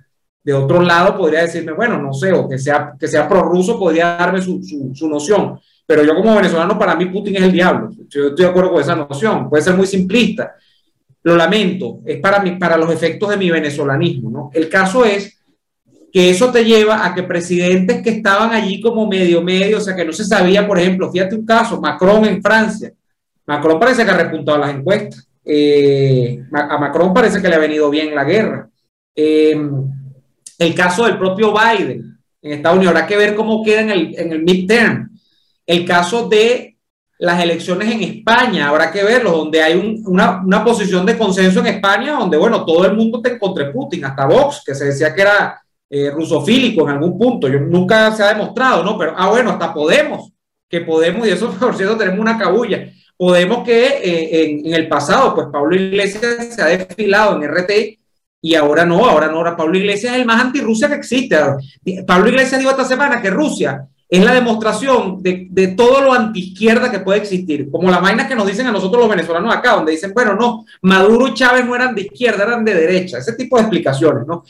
de 0.43 0.53
otro 0.53 0.81
lado, 0.81 1.17
podría 1.17 1.41
decirme, 1.41 1.73
bueno, 1.73 2.01
no 2.01 2.13
sé, 2.13 2.33
o 2.33 2.49
que 2.49 2.57
sea, 2.57 2.93
que 2.99 3.07
sea 3.07 3.27
prorruso, 3.27 3.77
podría 3.77 4.15
darme 4.17 4.41
su, 4.41 4.61
su, 4.93 5.07
noción, 5.07 5.59
pero 5.85 6.03
yo 6.03 6.15
como 6.15 6.35
venezolano, 6.35 6.77
para 6.79 6.95
mí 6.95 7.05
Putin 7.05 7.35
es 7.35 7.43
el 7.43 7.51
diablo, 7.51 7.91
yo 8.07 8.29
estoy 8.29 8.45
de 8.45 8.49
acuerdo 8.49 8.71
con 8.71 8.81
esa 8.81 8.95
noción, 8.95 9.49
puede 9.49 9.63
ser 9.63 9.75
muy 9.75 9.85
simplista, 9.85 10.55
lo 11.21 11.35
lamento, 11.35 11.99
es 12.05 12.19
para, 12.19 12.39
mí, 12.41 12.51
para 12.51 12.77
los 12.77 12.91
efectos 12.91 13.29
de 13.29 13.37
mi 13.37 13.51
venezolanismo, 13.51 14.31
¿no? 14.31 14.49
El 14.53 14.69
caso 14.69 15.05
es 15.05 15.38
que 16.11 16.29
eso 16.29 16.51
te 16.51 16.65
lleva 16.65 17.05
a 17.05 17.13
que 17.13 17.23
presidentes 17.23 18.01
que 18.01 18.09
estaban 18.09 18.51
allí 18.51 18.81
como 18.81 19.07
medio 19.07 19.41
medio, 19.41 19.77
o 19.77 19.81
sea, 19.81 19.95
que 19.95 20.05
no 20.05 20.11
se 20.11 20.23
sabía, 20.23 20.67
por 20.67 20.79
ejemplo, 20.79 21.11
fíjate 21.11 21.35
un 21.35 21.45
caso, 21.45 21.79
Macron 21.79 22.25
en 22.25 22.41
Francia. 22.41 22.91
Macron 23.45 23.79
parece 23.79 24.03
que 24.03 24.11
ha 24.11 24.17
repuntado 24.17 24.57
las 24.57 24.73
encuestas. 24.73 25.27
Eh, 25.43 26.43
a 26.51 26.77
Macron 26.77 27.13
parece 27.13 27.41
que 27.41 27.47
le 27.47 27.55
ha 27.55 27.59
venido 27.59 27.89
bien 27.89 28.13
la 28.13 28.23
guerra. 28.23 28.69
Eh, 29.15 29.59
el 30.57 30.75
caso 30.75 31.05
del 31.05 31.17
propio 31.17 31.53
Biden 31.53 32.19
en 32.41 32.53
Estados 32.53 32.77
Unidos, 32.77 32.95
habrá 32.95 33.07
que 33.07 33.17
ver 33.17 33.35
cómo 33.35 33.63
queda 33.63 33.81
en 33.81 33.89
el, 33.89 34.15
en 34.17 34.31
el 34.31 34.43
midterm. 34.43 35.09
El 35.65 35.85
caso 35.85 36.27
de 36.27 36.77
las 37.19 37.41
elecciones 37.41 37.91
en 37.91 38.01
España, 38.01 38.69
habrá 38.69 38.91
que 38.91 39.03
verlo, 39.03 39.31
donde 39.31 39.61
hay 39.61 40.01
una, 40.05 40.41
una, 40.41 40.63
posición 40.63 41.05
de 41.05 41.17
consenso 41.17 41.59
en 41.59 41.67
España, 41.67 42.13
donde, 42.13 42.37
bueno, 42.37 42.63
todo 42.65 42.85
el 42.85 42.95
mundo 42.95 43.21
está 43.21 43.37
contra 43.37 43.71
Putin, 43.71 44.05
hasta 44.05 44.25
Vox, 44.25 44.63
que 44.65 44.73
se 44.73 44.85
decía 44.85 45.13
que 45.13 45.21
era 45.21 45.61
eh, 45.89 46.11
rusofílico 46.11 46.83
en 46.83 46.89
algún 46.89 47.17
punto. 47.17 47.47
Yo, 47.47 47.59
nunca 47.59 48.11
se 48.11 48.23
ha 48.23 48.29
demostrado, 48.29 48.83
¿no? 48.83 48.97
Pero, 48.97 49.13
ah, 49.17 49.29
bueno, 49.29 49.51
hasta 49.51 49.73
Podemos, 49.73 50.31
que 50.69 50.81
Podemos, 50.81 51.27
y 51.27 51.31
eso 51.31 51.51
por 51.59 51.75
cierto 51.75 51.97
tenemos 51.97 52.19
una 52.19 52.37
cabulla. 52.37 52.91
Podemos 53.17 53.65
que 53.65 53.87
eh, 53.87 54.61
en, 54.63 54.73
el 54.73 54.87
pasado, 54.87 55.33
pues 55.35 55.47
Pablo 55.51 55.75
Iglesias 55.75 56.55
se 56.55 56.61
ha 56.61 56.67
desfilado 56.67 57.35
en 57.35 57.49
RT 57.49 57.71
y 58.41 58.55
ahora 58.55 58.85
no, 58.85 59.05
ahora 59.05 59.27
no, 59.27 59.37
ahora 59.37 59.57
Pablo 59.57 59.77
Iglesias 59.77 60.13
es 60.13 60.19
el 60.19 60.25
más 60.25 60.41
anti-Rusia 60.41 60.87
que 60.87 60.95
existe. 60.95 61.37
Pablo 62.07 62.29
Iglesias 62.29 62.59
dijo 62.59 62.71
esta 62.71 62.85
semana 62.85 63.21
que 63.21 63.29
Rusia 63.29 63.85
es 64.07 64.23
la 64.23 64.33
demostración 64.33 65.21
de, 65.21 65.47
de, 65.51 65.67
todo 65.69 66.01
lo 66.01 66.13
antiizquierda 66.13 66.89
que 66.89 66.99
puede 66.99 67.19
existir, 67.19 67.69
como 67.69 67.91
las 67.91 68.01
vainas 68.01 68.27
que 68.27 68.35
nos 68.35 68.47
dicen 68.47 68.65
a 68.65 68.71
nosotros 68.71 69.01
los 69.01 69.09
venezolanos 69.09 69.53
acá, 69.53 69.73
donde 69.73 69.91
dicen, 69.91 70.13
bueno, 70.15 70.33
no, 70.35 70.65
Maduro 70.81 71.27
y 71.27 71.33
Chávez 71.35 71.65
no 71.65 71.75
eran 71.75 71.93
de 71.93 72.03
izquierda, 72.03 72.43
eran 72.43 72.63
de 72.63 72.73
derecha, 72.73 73.19
ese 73.19 73.33
tipo 73.33 73.57
de 73.57 73.63
explicaciones, 73.63 74.25
¿no? 74.25 74.43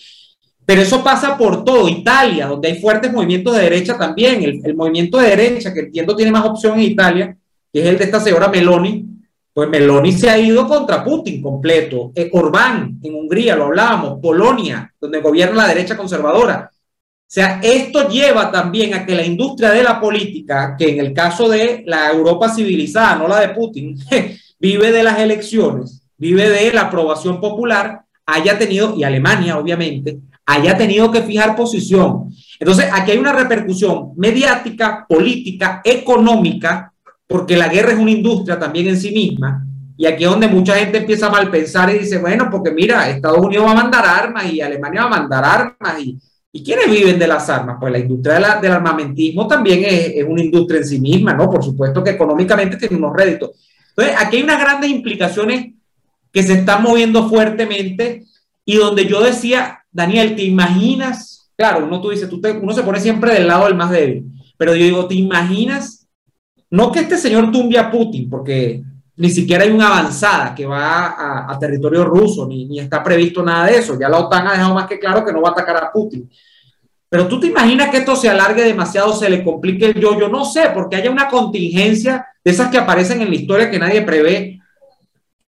Pero 0.70 0.84
eso 0.84 1.04
pasa 1.04 1.36
por 1.36 1.66
todo, 1.66 1.90
Italia, 1.90 2.46
donde 2.46 2.68
hay 2.68 2.80
fuertes 2.80 3.12
movimientos 3.12 3.56
de 3.56 3.64
derecha 3.64 3.98
también, 3.98 4.62
el, 4.64 4.76
movimiento 4.76 5.18
de 5.18 5.30
derecha, 5.30 5.74
que 5.74 5.80
entiendo 5.80 6.16
tiene 6.16 6.32
más 6.32 6.46
opción 6.46 6.78
en 6.78 6.92
Italia, 6.92 7.36
que 7.74 7.82
es 7.82 7.88
el 7.88 7.98
de 7.98 8.04
esta 8.04 8.20
señora 8.20 8.50
Meloni, 8.50 9.04
pues 9.52 9.68
Meloni 9.68 10.12
se 10.12 10.30
ha 10.30 10.38
ido 10.38 10.68
contra 10.68 11.04
Putin 11.04 11.42
completo. 11.42 12.12
Eh, 12.14 12.30
Orbán 12.34 13.00
en 13.02 13.16
Hungría, 13.16 13.56
lo 13.56 13.66
hablábamos, 13.66 14.20
Polonia, 14.22 14.94
donde 15.02 15.22
gobierna 15.22 15.64
la 15.64 15.70
derecha 15.70 15.98
conservadora. 15.98 16.70
O 16.72 16.78
sea, 17.26 17.60
esto 17.64 18.08
lleva 18.08 18.52
también 18.52 18.94
a 18.94 19.08
que 19.08 19.16
la 19.16 19.26
industria 19.26 19.72
de 19.72 19.82
la 19.82 20.00
política, 20.00 20.76
que 20.78 20.88
en 20.90 21.00
el 21.00 21.14
caso 21.14 21.50
de 21.50 21.82
la 21.88 22.12
Europa 22.12 22.48
civilizada, 22.48 23.16
no 23.16 23.28
la 23.28 23.40
de 23.40 23.50
Putin, 23.56 23.98
vive 24.60 24.92
de 24.92 25.02
las 25.02 25.18
elecciones, 25.18 26.04
vive 26.16 26.48
de 26.48 26.72
la 26.72 26.82
aprobación 26.82 27.42
popular, 27.42 28.02
haya 28.28 28.60
tenido, 28.60 28.96
y 28.96 29.04
Alemania 29.04 29.58
obviamente, 29.58 30.20
haya 30.50 30.76
tenido 30.76 31.12
que 31.12 31.22
fijar 31.22 31.56
posición. 31.56 32.32
Entonces, 32.60 32.88
aquí 32.92 33.12
hay 33.12 33.20
una 33.20 33.34
repercusión 33.34 34.14
mediática, 34.18 35.06
política, 35.08 35.82
económica, 35.84 36.92
porque 37.28 37.56
la 37.56 37.68
guerra 37.68 37.92
es 37.92 38.00
una 38.00 38.10
industria 38.10 38.58
también 38.58 38.88
en 38.88 39.00
sí 39.00 39.12
misma. 39.12 39.64
Y 39.96 40.08
aquí 40.08 40.24
es 40.24 40.30
donde 40.30 40.48
mucha 40.48 40.76
gente 40.76 40.98
empieza 40.98 41.28
a 41.28 41.32
malpensar 41.32 41.94
y 41.94 42.00
dice, 42.00 42.18
bueno, 42.18 42.48
porque 42.50 42.72
mira, 42.72 43.08
Estados 43.10 43.46
Unidos 43.46 43.68
va 43.68 43.72
a 43.72 43.84
mandar 43.84 44.04
armas 44.06 44.52
y 44.52 44.60
Alemania 44.60 45.02
va 45.02 45.08
a 45.08 45.20
mandar 45.20 45.46
armas. 45.46 46.02
¿Y, 46.02 46.18
¿y 46.52 46.64
quiénes 46.64 46.90
viven 46.90 47.20
de 47.20 47.28
las 47.28 47.48
armas? 47.50 47.78
Pues 47.80 47.92
la 47.92 48.00
industria 48.00 48.60
del 48.60 48.72
armamentismo 48.72 49.48
también 49.48 49.84
es, 49.86 50.14
es, 50.16 50.26
una 50.28 50.42
industria 50.42 50.80
en 50.80 50.88
sí 50.88 51.00
misma, 51.00 51.34
¿no? 51.34 51.48
Por 51.48 51.64
supuesto 51.64 52.04
que 52.04 52.12
económicamente 52.12 52.78
tiene 52.78 52.96
unos 52.96 53.16
réditos. 53.16 53.52
Entonces, 53.90 54.16
aquí 54.18 54.38
hay 54.38 54.44
unas 54.44 54.60
grandes 54.60 54.90
implicaciones 54.90 55.74
que 56.32 56.42
se 56.42 56.54
están 56.54 56.82
moviendo 56.82 57.30
fuertemente 57.30 58.26
y 58.66 58.78
donde 58.78 59.06
yo 59.06 59.22
decía, 59.22 59.79
Daniel, 60.00 60.36
¿te 60.36 60.44
imaginas? 60.44 61.52
Claro, 61.56 61.86
uno 61.86 62.02
tú 62.02 62.10
dices, 62.10 62.30
tú 62.30 62.40
te, 62.42 62.52
uno 62.52 62.74
se 62.74 62.84
pone 62.84 63.00
siempre 63.00 63.34
del 63.34 63.48
lado 63.48 63.66
del 63.66 63.76
más 63.76 63.92
débil, 63.92 64.26
pero 64.58 64.76
yo 64.76 64.86
digo, 64.86 65.08
¿te 65.08 65.16
imaginas 65.16 66.00
no 66.72 66.92
que 66.92 67.00
este 67.00 67.18
señor 67.18 67.52
tumbe 67.52 67.78
a 67.80 67.90
Putin, 67.90 68.30
porque 68.30 68.84
ni 69.16 69.30
siquiera 69.30 69.64
hay 69.64 69.72
una 69.72 69.88
avanzada 69.88 70.54
que 70.54 70.66
va 70.66 71.50
a, 71.52 71.60
territorio 71.60 72.06
ruso, 72.06 72.48
ni, 72.48 72.66
ni, 72.66 72.80
está 72.80 73.04
previsto 73.04 73.44
nada 73.44 73.66
de 73.66 73.78
eso. 73.78 73.98
Ya 74.00 74.08
la 74.08 74.20
OTAN 74.20 74.48
ha 74.48 74.52
dejado 74.52 74.76
más 74.76 74.88
que 74.88 75.00
claro 75.00 75.26
que 75.26 75.34
no 75.34 75.42
va 75.42 75.50
a 75.50 75.52
atacar 75.52 75.78
a 75.78 75.92
Putin. 75.92 76.30
Pero 77.10 77.28
tú 77.28 77.40
te 77.40 77.48
imaginas 77.48 77.90
que 77.90 77.98
esto 77.98 78.16
se 78.16 78.30
alargue 78.30 78.64
demasiado, 78.64 79.14
se 79.14 79.30
le 79.30 79.44
complique 79.44 79.88
el 79.88 79.96
yo, 79.96 80.18
yo 80.18 80.30
no 80.30 80.46
sé, 80.46 80.70
porque 80.74 80.96
haya 80.96 81.10
una 81.10 81.28
contingencia 81.28 82.28
de 82.44 82.52
esas 82.52 82.70
que 82.70 82.78
aparecen 82.78 83.22
en 83.22 83.30
la 83.30 83.36
historia 83.36 83.70
que 83.70 83.80
nadie 83.80 84.04
prevé 84.04 84.62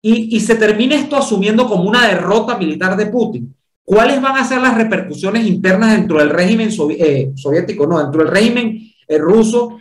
y, 0.01 0.35
y 0.35 0.39
se 0.39 0.55
termine 0.55 0.95
esto 0.95 1.15
asumiendo 1.15 1.67
como 1.67 1.83
una 1.83 2.07
derrota 2.07 2.57
militar 2.57 2.97
de 2.97 3.05
Putin. 3.05 3.55
¿Cuáles 3.91 4.21
van 4.21 4.37
a 4.37 4.47
ser 4.47 4.61
las 4.61 4.77
repercusiones 4.77 5.45
internas 5.45 5.91
dentro 5.91 6.19
del 6.19 6.29
régimen 6.29 6.69
eh, 6.97 7.33
soviético, 7.35 7.85
no, 7.85 7.99
dentro 7.99 8.23
del 8.23 8.31
régimen 8.31 8.79
eh, 9.05 9.17
ruso 9.17 9.79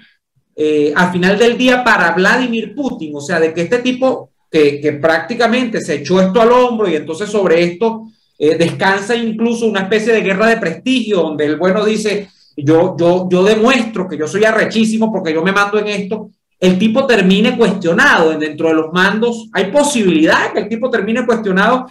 eh, 0.57 0.93
al 0.97 1.13
final 1.13 1.39
del 1.39 1.57
día 1.57 1.85
para 1.85 2.11
Vladimir 2.11 2.75
Putin, 2.75 3.15
o 3.15 3.21
sea, 3.21 3.39
de 3.39 3.55
que 3.55 3.63
este 3.63 3.79
tipo 3.79 4.33
que, 4.51 4.81
que 4.81 4.95
prácticamente 4.95 5.81
se 5.81 5.95
echó 5.95 6.21
esto 6.21 6.43
al 6.43 6.51
hombro 6.51 6.89
y 6.89 6.97
entonces 6.97 7.31
sobre 7.31 7.63
esto 7.63 8.09
eh, 8.37 8.57
descansa 8.59 9.15
incluso 9.15 9.69
una 9.69 9.83
especie 9.83 10.13
de 10.13 10.23
guerra 10.23 10.49
de 10.49 10.57
prestigio, 10.57 11.19
donde 11.19 11.45
el 11.45 11.57
bueno 11.57 11.85
dice, 11.85 12.31
yo, 12.57 12.97
yo, 12.99 13.29
yo 13.31 13.45
demuestro 13.45 14.09
que 14.09 14.19
yo 14.19 14.27
soy 14.27 14.45
arrechísimo 14.45 15.13
porque 15.13 15.33
yo 15.33 15.45
me 15.45 15.53
mando 15.53 15.79
en 15.79 15.87
esto, 15.87 16.31
el 16.59 16.81
tipo 16.81 17.07
termine 17.07 17.57
cuestionado. 17.57 18.37
Dentro 18.37 18.71
de 18.71 18.75
los 18.75 18.93
mandos, 18.93 19.49
hay 19.53 19.71
posibilidad 19.71 20.49
de 20.49 20.53
que 20.53 20.59
el 20.59 20.69
tipo 20.69 20.91
termine 20.91 21.25
cuestionado 21.25 21.87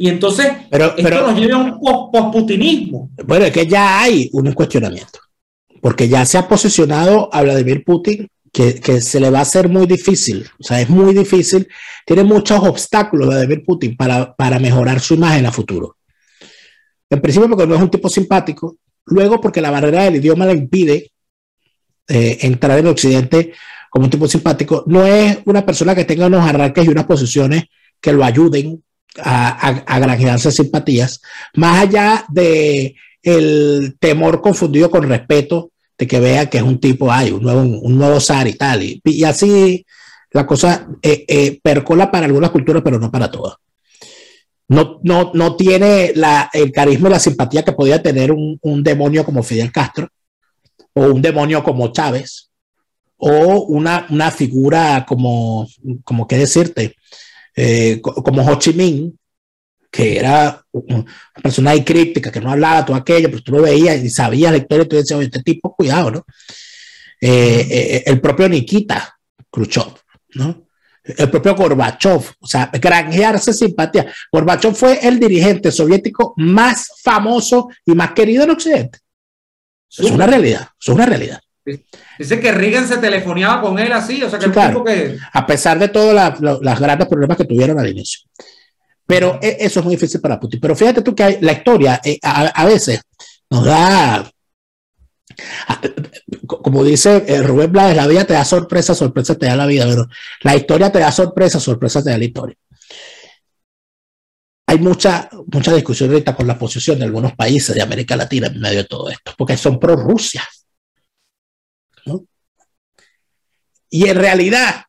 y 0.00 0.08
entonces 0.08 0.46
pero, 0.70 0.96
esto 0.96 1.26
nos 1.26 1.38
lleva 1.38 1.58
a 1.58 1.62
un 1.62 2.10
posputinismo. 2.10 3.10
Bueno, 3.26 3.44
es 3.44 3.52
que 3.52 3.66
ya 3.66 4.00
hay 4.00 4.30
un 4.32 4.50
cuestionamiento 4.52 5.20
porque 5.82 6.08
ya 6.08 6.24
se 6.24 6.38
ha 6.38 6.48
posicionado 6.48 7.28
a 7.32 7.42
Vladimir 7.42 7.84
Putin 7.84 8.28
que, 8.50 8.74
que, 8.80 9.00
se 9.00 9.20
le 9.20 9.30
va 9.30 9.40
a 9.40 9.42
hacer 9.42 9.68
muy 9.68 9.86
difícil, 9.86 10.48
o 10.58 10.62
sea, 10.62 10.80
es 10.80 10.88
muy 10.88 11.14
difícil, 11.14 11.68
tiene 12.04 12.24
muchos 12.24 12.58
obstáculos 12.60 13.28
Vladimir 13.28 13.62
Putin 13.64 13.96
para, 13.96 14.34
para 14.34 14.58
mejorar 14.58 15.00
su 15.00 15.14
imagen 15.14 15.46
a 15.46 15.52
futuro. 15.52 15.96
En 17.08 17.20
principio 17.20 17.48
porque 17.48 17.66
no 17.66 17.74
es 17.74 17.80
un 17.82 17.90
tipo 17.90 18.08
simpático, 18.08 18.76
luego 19.06 19.40
porque 19.40 19.60
la 19.60 19.70
barrera 19.70 20.04
del 20.04 20.16
idioma 20.16 20.46
le 20.46 20.54
impide 20.54 21.12
eh, 22.08 22.38
entrar 22.40 22.78
en 22.78 22.86
Occidente 22.86 23.52
como 23.90 24.06
un 24.06 24.10
tipo 24.10 24.26
simpático, 24.26 24.84
no 24.86 25.04
es 25.04 25.38
una 25.44 25.64
persona 25.64 25.94
que 25.94 26.04
tenga 26.04 26.26
unos 26.26 26.48
arranques 26.48 26.84
y 26.86 26.88
unas 26.88 27.04
posiciones 27.04 27.64
que 28.00 28.12
lo 28.12 28.24
ayuden 28.24 28.82
a, 29.22 29.68
a, 29.68 29.68
a 29.86 29.98
granjearse 29.98 30.52
simpatías, 30.52 31.20
más 31.54 31.82
allá 31.82 32.24
de 32.28 32.94
el 33.22 33.96
temor 33.98 34.40
confundido 34.40 34.90
con 34.90 35.08
respeto 35.08 35.70
de 35.98 36.06
que 36.06 36.18
vea 36.18 36.48
que 36.48 36.58
es 36.58 36.64
un 36.64 36.80
tipo, 36.80 37.12
hay 37.12 37.30
un 37.30 37.42
nuevo, 37.42 37.60
un 37.60 37.98
nuevo 37.98 38.18
zar 38.20 38.48
y 38.48 38.54
tal. 38.54 38.82
Y, 38.82 39.24
así 39.24 39.84
la 40.30 40.46
cosa 40.46 40.88
eh, 41.02 41.24
eh, 41.28 41.60
percola 41.62 42.10
para 42.10 42.26
algunas 42.26 42.50
culturas, 42.50 42.82
pero 42.82 42.98
no 42.98 43.10
para 43.10 43.30
todas. 43.30 43.56
No, 44.68 45.00
no, 45.02 45.32
no 45.34 45.56
tiene 45.56 46.12
la, 46.14 46.48
el 46.52 46.72
carisma 46.72 47.08
y 47.08 47.12
la 47.12 47.18
simpatía 47.18 47.64
que 47.64 47.72
podía 47.72 48.02
tener 48.02 48.32
un, 48.32 48.58
un, 48.62 48.82
demonio 48.82 49.24
como 49.24 49.42
Fidel 49.42 49.72
Castro, 49.72 50.08
o 50.94 51.06
un 51.06 51.20
demonio 51.20 51.62
como 51.62 51.92
Chávez, 51.92 52.50
o 53.18 53.64
una, 53.64 54.06
una 54.08 54.30
figura 54.30 55.04
como, 55.06 55.68
como 56.04 56.26
qué 56.26 56.38
decirte, 56.38 56.94
eh, 57.54 58.00
como 58.00 58.42
Ho 58.42 58.58
Chi 58.58 58.72
Minh, 58.72 59.16
que 59.90 60.18
era 60.18 60.64
una 60.72 61.04
persona 61.42 61.72
ahí 61.72 61.84
crítica, 61.84 62.30
que 62.30 62.40
no 62.40 62.52
hablaba 62.52 62.84
todo 62.84 62.96
aquello, 62.96 63.28
pero 63.30 63.42
tú 63.42 63.52
lo 63.52 63.62
veías 63.62 64.02
y 64.02 64.10
sabías 64.10 64.52
la 64.52 64.58
historia 64.58 64.84
y 64.84 64.88
tú 64.88 64.96
decías, 64.96 65.18
oye, 65.18 65.26
este 65.26 65.42
tipo, 65.42 65.74
cuidado, 65.74 66.10
¿no? 66.10 66.26
Eh, 67.20 67.66
eh, 67.70 68.02
el 68.06 68.20
propio 68.20 68.48
Nikita 68.48 69.18
Khrushchev, 69.50 69.92
¿no? 70.34 70.66
El 71.02 71.30
propio 71.30 71.56
Gorbachev, 71.56 72.22
o 72.38 72.46
sea, 72.46 72.70
granjearse 72.72 73.52
simpatía. 73.52 74.12
Gorbachev 74.30 74.74
fue 74.74 75.06
el 75.06 75.18
dirigente 75.18 75.72
soviético 75.72 76.34
más 76.36 76.92
famoso 77.02 77.68
y 77.84 77.92
más 77.92 78.12
querido 78.12 78.44
en 78.44 78.50
Occidente. 78.50 79.00
Es 79.88 80.10
una 80.10 80.26
realidad, 80.26 80.68
es 80.80 80.88
una 80.88 81.04
realidad. 81.04 81.40
Dice 82.18 82.40
que 82.40 82.52
Reagan 82.52 82.88
se 82.88 82.98
telefoneaba 82.98 83.60
con 83.60 83.78
él 83.78 83.92
así, 83.92 84.22
o 84.22 84.30
sea, 84.30 84.38
que, 84.38 84.46
sí, 84.46 84.52
claro. 84.52 84.82
que... 84.82 85.18
A 85.32 85.46
pesar 85.46 85.78
de 85.78 85.88
todos 85.88 86.14
los 86.40 86.80
grandes 86.80 87.08
problemas 87.08 87.36
que 87.36 87.44
tuvieron 87.44 87.78
al 87.78 87.88
inicio. 87.88 88.20
Pero 89.06 89.38
e, 89.42 89.56
eso 89.60 89.80
es 89.80 89.84
muy 89.84 89.96
difícil 89.96 90.20
para 90.20 90.40
Putin. 90.40 90.60
Pero 90.60 90.76
fíjate 90.76 91.02
tú 91.02 91.14
que 91.14 91.22
hay, 91.22 91.38
la 91.40 91.52
historia 91.52 92.00
eh, 92.04 92.18
a, 92.22 92.46
a, 92.46 92.64
veces 92.64 93.00
nos 93.50 93.64
da, 93.64 94.30
como 96.46 96.84
dice 96.84 97.24
eh, 97.26 97.42
Rubén 97.42 97.72
Blades, 97.72 97.96
la 97.96 98.06
vida 98.06 98.24
te 98.24 98.34
da 98.34 98.44
sorpresa, 98.44 98.94
sorpresa 98.94 99.34
te 99.34 99.46
da 99.46 99.56
la 99.56 99.66
vida, 99.66 99.84
pero 99.86 100.08
la 100.42 100.56
historia 100.56 100.90
te 100.90 101.00
da 101.00 101.12
sorpresa, 101.12 101.60
sorpresa 101.60 102.02
te 102.02 102.10
da 102.10 102.18
la 102.18 102.24
historia. 102.24 102.56
Hay 104.66 104.78
mucha, 104.78 105.28
mucha 105.52 105.74
discusión 105.74 106.10
ahorita 106.10 106.36
con 106.36 106.46
la 106.46 106.56
posición 106.56 106.98
de 106.98 107.04
algunos 107.04 107.34
países 107.34 107.74
de 107.74 107.82
América 107.82 108.16
Latina 108.16 108.46
en 108.46 108.60
medio 108.60 108.78
de 108.78 108.84
todo 108.84 109.10
esto, 109.10 109.34
porque 109.36 109.56
son 109.56 109.80
pro 109.80 109.96
Rusia. 109.96 110.44
¿no? 112.06 112.24
Y 113.90 114.08
en 114.08 114.16
realidad, 114.16 114.84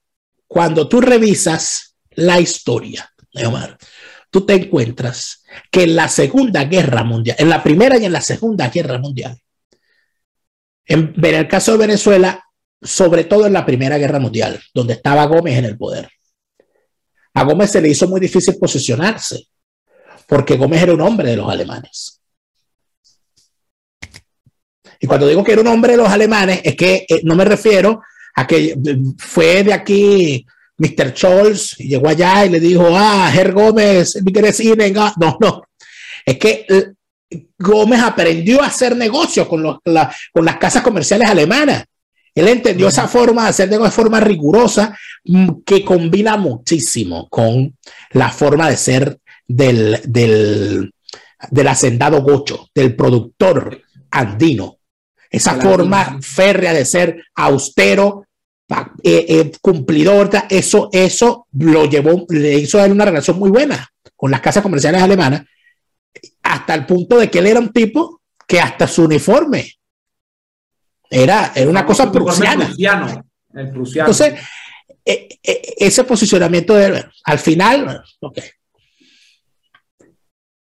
cuando 0.48 0.88
tú 0.88 1.02
revisas 1.02 1.96
la 2.12 2.40
historia, 2.40 3.12
tú 4.30 4.46
te 4.46 4.54
encuentras 4.54 5.44
que 5.72 5.84
en 5.84 5.96
la 5.96 6.08
Segunda 6.08 6.66
Guerra 6.66 7.04
Mundial, 7.04 7.36
en 7.40 7.50
la 7.50 7.64
Primera 7.64 7.98
y 7.98 8.06
en 8.06 8.14
la 8.14 8.22
Segunda 8.22 8.70
Guerra 8.70 9.00
Mundial, 9.00 9.38
en, 10.86 11.14
en 11.18 11.36
el 11.36 11.48
caso 11.48 11.72
de 11.74 11.80
Venezuela, 11.80 12.44
sobre 12.82 13.24
todo 13.24 13.48
en 13.48 13.54
la 13.54 13.66
Primera 13.66 13.98
Guerra 13.98 14.20
Mundial, 14.20 14.62
donde 14.74 14.94
estaba 14.94 15.26
Gómez 15.26 15.58
en 15.58 15.66
el 15.66 15.78
poder, 15.78 16.10
a 17.34 17.44
Gómez 17.44 17.72
se 17.72 17.82
le 17.82 17.90
hizo 17.90 18.08
muy 18.08 18.20
difícil 18.20 18.58
posicionarse, 18.60 19.48
porque 20.28 20.58
Gómez 20.58 20.84
era 20.84 20.94
un 20.94 21.02
hombre 21.02 21.30
de 21.30 21.38
los 21.38 21.50
alemanes. 21.50 22.22
Y 25.00 25.08
cuando 25.08 25.28
digo 25.28 25.44
que 25.44 25.54
era 25.54 25.62
un 25.62 25.68
hombre 25.68 25.94
de 25.94 25.98
los 25.98 26.10
alemanes, 26.10 26.62
es 26.64 26.76
que 26.76 27.06
eh, 27.10 27.22
no 27.24 27.36
me 27.36 27.46
refiero 27.46 28.02
a 28.36 28.48
que 28.48 28.78
fue 29.18 29.64
de 29.64 29.74
aquí 29.74 30.46
Mr. 30.78 31.16
Scholz 31.16 31.78
llegó 31.78 32.10
allá 32.10 32.46
y 32.46 32.50
le 32.50 32.60
dijo, 32.60 32.88
ah, 32.92 33.32
Herr 33.34 33.54
Gómez, 33.54 34.18
no, 35.20 35.38
no, 35.40 35.62
es 36.26 36.38
que 36.38 36.66
eh, 36.68 36.94
Gómez 37.58 38.02
aprendió 38.02 38.62
a 38.62 38.68
hacer 38.68 38.96
negocios 38.96 39.48
con, 39.48 39.62
los, 39.62 39.78
la, 39.86 40.14
con 40.34 40.44
las 40.44 40.58
casas 40.58 40.82
comerciales 40.82 41.30
alemanas. 41.30 41.86
Él 42.34 42.48
entendió 42.48 42.88
esa 42.88 43.08
forma 43.08 43.44
de 43.44 43.50
hacer 43.50 43.70
negocio 43.70 43.90
de 43.90 43.96
forma 43.96 44.20
rigurosa 44.20 44.98
mm, 45.26 45.62
que 45.66 45.84
combina 45.84 46.38
muchísimo 46.38 47.28
con 47.30 47.78
la 48.12 48.30
forma 48.30 48.70
de 48.70 48.78
ser 48.78 49.20
del, 49.48 50.00
del, 50.06 50.94
del 51.50 51.68
hacendado 51.68 52.22
gocho, 52.22 52.70
del 52.74 52.96
productor 52.96 53.82
andino, 54.10 54.78
esa 55.32 55.56
forma 55.56 56.20
férrea 56.22 56.74
de 56.74 56.84
ser 56.84 57.24
austero, 57.36 58.28
eh, 59.02 59.26
eh, 59.28 59.52
cumplidor, 59.62 60.30
eso, 60.50 60.90
eso 60.92 61.48
lo 61.54 61.86
llevó, 61.86 62.26
le 62.30 62.56
hizo 62.60 62.80
a 62.80 62.86
él 62.86 62.92
una 62.92 63.06
relación 63.06 63.40
muy 63.40 63.50
buena 63.50 63.90
con 64.16 64.30
las 64.30 64.42
casas 64.42 64.62
comerciales 64.62 65.02
alemanas, 65.02 65.44
hasta 66.44 66.74
el 66.74 66.86
punto 66.86 67.18
de 67.18 67.32
que 67.32 67.40
él 67.40 67.48
era 67.48 67.60
un 67.60 67.72
tipo 67.72 68.22
que 68.46 68.60
hasta 68.60 68.88
su 68.88 69.06
uniforme 69.06 69.74
era, 71.10 71.54
era 71.56 71.70
una 71.70 71.86
cosa 71.86 72.12
prusiana. 72.12 72.74
Entonces, 73.54 74.34
eh, 75.06 75.40
ese 75.78 76.04
posicionamiento 76.04 76.74
de 76.76 77.06
al 77.24 77.40
final, 77.40 78.04
ok. 78.20 78.40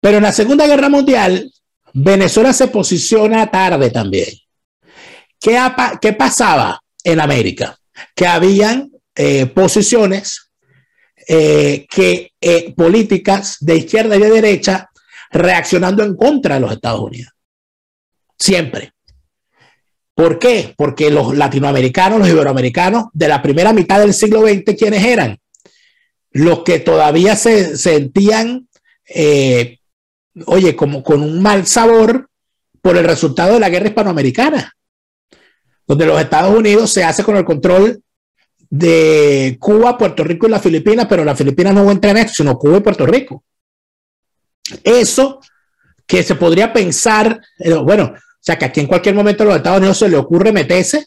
Pero 0.02 0.18
en 0.18 0.24
la 0.24 0.34
Segunda 0.34 0.68
Guerra 0.68 0.90
Mundial, 0.90 1.52
Venezuela 1.94 2.54
se 2.54 2.68
posiciona 2.68 3.50
tarde 3.50 3.90
también. 3.90 4.28
¿Qué, 5.39 6.13
pasaba 6.13 6.82
en 7.04 7.19
América? 7.19 7.78
que 8.15 8.28
habían 8.28 8.91
eh, 9.15 9.47
posiciones 9.47 10.52
eh, 11.28 11.88
que 11.89 12.32
eh, 12.39 12.73
políticas 12.76 13.58
de 13.60 13.78
izquierda 13.78 14.15
y 14.15 14.19
de 14.19 14.30
derecha 14.30 14.91
reaccionando 15.32 16.04
en 16.04 16.15
contra 16.15 16.56
de 16.56 16.62
los 16.62 16.71
Estados 16.71 17.02
Unidos. 17.02 17.34
Siempre. 18.38 18.93
¿Por 20.13 20.38
qué? 20.38 20.76
Porque 20.78 21.10
los 21.10 21.36
latinoamericanos, 21.36 22.19
los 22.19 22.30
iberoamericanos 22.30 23.06
de 23.13 23.28
la 23.28 23.41
primera 23.41 23.73
mitad 23.73 24.00
del 24.00 24.13
siglo 24.13 24.41
XX, 24.41 24.76
¿quiénes 24.78 25.04
eran? 25.04 25.39
Los 26.32 26.63
que 26.63 26.80
todavía 26.80 27.36
se 27.36 27.78
sentían, 27.78 28.67
oye, 30.45 30.76
como 30.76 31.04
con 31.04 31.23
un 31.23 31.41
mal 31.41 31.65
sabor 31.65 32.30
por 32.82 32.95
el 32.95 33.06
resultado 33.06 33.56
de 33.56 33.60
la 33.60 33.69
guerra 33.69 33.88
hispanoamericana 33.88 34.77
donde 35.88 36.06
los 36.06 36.19
Estados 36.19 36.56
Unidos 36.56 36.91
se 36.91 37.04
hace 37.04 37.23
con 37.23 37.38
el 37.38 37.45
control 37.45 38.04
de 38.69 39.56
Cuba, 39.60 39.97
Puerto 39.97 40.23
Rico 40.23 40.47
y 40.47 40.52
las 40.52 40.62
Filipinas, 40.62 41.08
pero 41.10 41.23
las 41.23 41.38
Filipinas 41.38 41.73
no 41.73 41.89
entran 41.89 42.17
en 42.17 42.26
esto, 42.26 42.43
sino 42.43 42.58
Cuba 42.58 42.78
y 42.78 42.82
Puerto 42.82 43.06
Rico. 43.06 43.43
Eso 44.84 45.39
que 46.06 46.23
se 46.23 46.36
podría 46.36 46.73
pensar, 46.73 47.41
eh, 47.60 47.73
bueno, 47.73 48.13
o 48.13 48.39
sea, 48.39 48.58
que 48.58 48.65
aquí 48.65 48.82
en 48.82 48.88
cualquier 48.88 49.15
momento 49.15 49.43
a 49.43 49.47
los 49.47 49.56
Estados 49.58 49.80
Unidos 49.80 49.97
se 49.97 50.10
le 50.10 50.17
ocurre 50.17 50.52
meterse 50.52 51.06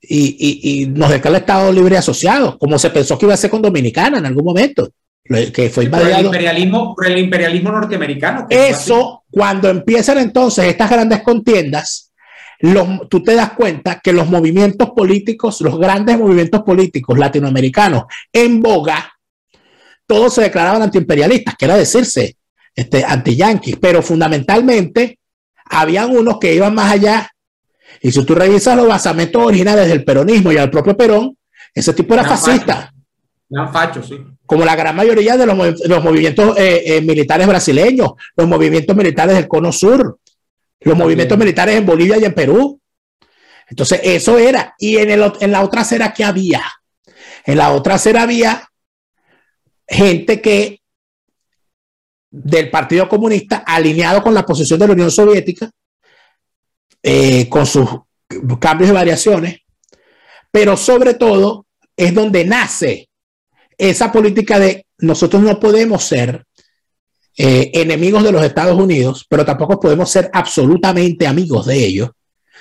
y, 0.00 0.86
nos 0.88 1.10
declara 1.10 1.36
el 1.36 1.42
Estado 1.42 1.72
libre 1.72 1.96
asociado, 1.96 2.58
como 2.58 2.78
se 2.78 2.90
pensó 2.90 3.18
que 3.18 3.26
iba 3.26 3.34
a 3.34 3.38
ser 3.38 3.50
con 3.50 3.62
Dominicana 3.62 4.18
en 4.18 4.26
algún 4.26 4.44
momento, 4.44 4.90
que 5.24 5.70
fue 5.70 5.84
invadido. 5.84 6.10
Por 6.10 6.18
el 6.18 6.26
imperialismo, 6.26 6.94
por 6.94 7.06
el 7.06 7.18
imperialismo 7.18 7.72
norteamericano. 7.72 8.46
Eso, 8.50 9.24
cuando 9.30 9.68
empiezan 9.68 10.18
entonces 10.18 10.66
estas 10.66 10.90
grandes 10.90 11.22
contiendas, 11.22 12.05
tú 13.08 13.22
te 13.22 13.34
das 13.34 13.52
cuenta 13.52 14.00
que 14.02 14.12
los 14.12 14.28
movimientos 14.28 14.90
políticos, 14.90 15.60
los 15.60 15.78
grandes 15.78 16.18
movimientos 16.18 16.62
políticos 16.62 17.18
latinoamericanos 17.18 18.04
en 18.32 18.60
boga, 18.60 19.12
todos 20.06 20.34
se 20.34 20.42
declaraban 20.42 20.82
antiimperialistas, 20.82 21.56
que 21.56 21.64
era 21.64 21.76
decirse 21.76 22.36
este, 22.74 23.04
anti-yanquis, 23.04 23.76
pero 23.76 24.02
fundamentalmente 24.02 25.18
habían 25.64 26.16
unos 26.16 26.38
que 26.38 26.54
iban 26.54 26.74
más 26.74 26.92
allá. 26.92 27.30
Y 28.00 28.12
si 28.12 28.24
tú 28.24 28.34
revisas 28.34 28.76
los 28.76 28.86
basamentos 28.86 29.42
originales 29.42 29.88
del 29.88 30.04
peronismo 30.04 30.52
y 30.52 30.58
al 30.58 30.70
propio 30.70 30.96
Perón, 30.96 31.36
ese 31.74 31.92
tipo 31.92 32.14
era 32.14 32.24
fascista. 32.24 32.92
Facho, 33.72 34.02
sí. 34.02 34.16
Como 34.44 34.64
la 34.64 34.76
gran 34.76 34.94
mayoría 34.94 35.36
de 35.36 35.46
los, 35.46 35.56
movimientos 36.02 36.56
eh, 36.58 36.82
eh, 36.84 37.00
militares 37.00 37.46
brasileños, 37.46 38.12
los 38.36 38.46
movimientos 38.46 38.96
militares 38.96 39.34
del 39.34 39.48
Cono 39.48 39.72
Sur, 39.72 40.18
los 40.86 40.96
movimientos 40.96 41.36
militares 41.36 41.74
en 41.74 41.84
Bolivia 41.84 42.16
y 42.16 42.24
en 42.24 42.32
Perú. 42.32 42.80
Entonces, 43.68 44.00
eso 44.04 44.38
era. 44.38 44.74
Y 44.78 44.98
en, 44.98 45.10
el, 45.10 45.32
en 45.40 45.50
la 45.50 45.62
otra 45.62 45.80
acera, 45.80 46.12
¿qué 46.12 46.22
había? 46.22 46.62
En 47.44 47.58
la 47.58 47.72
otra 47.72 47.94
acera 47.94 48.22
había 48.22 48.68
gente 49.88 50.40
que 50.40 50.80
del 52.30 52.70
Partido 52.70 53.08
Comunista 53.08 53.64
alineado 53.66 54.22
con 54.22 54.32
la 54.32 54.46
posición 54.46 54.78
de 54.78 54.86
la 54.86 54.92
Unión 54.92 55.10
Soviética, 55.10 55.70
eh, 57.02 57.48
con 57.48 57.66
sus 57.66 57.88
cambios 58.60 58.90
y 58.90 58.94
variaciones, 58.94 59.60
pero 60.52 60.76
sobre 60.76 61.14
todo 61.14 61.66
es 61.96 62.14
donde 62.14 62.44
nace 62.44 63.08
esa 63.76 64.12
política 64.12 64.60
de 64.60 64.86
nosotros 64.98 65.42
no 65.42 65.58
podemos 65.58 66.04
ser 66.04 66.46
eh, 67.38 67.70
enemigos 67.74 68.24
de 68.24 68.32
los 68.32 68.42
Estados 68.42 68.78
Unidos, 68.78 69.26
pero 69.28 69.44
tampoco 69.44 69.78
podemos 69.78 70.10
ser 70.10 70.30
absolutamente 70.32 71.26
amigos 71.26 71.66
de 71.66 71.84
ellos, 71.84 72.10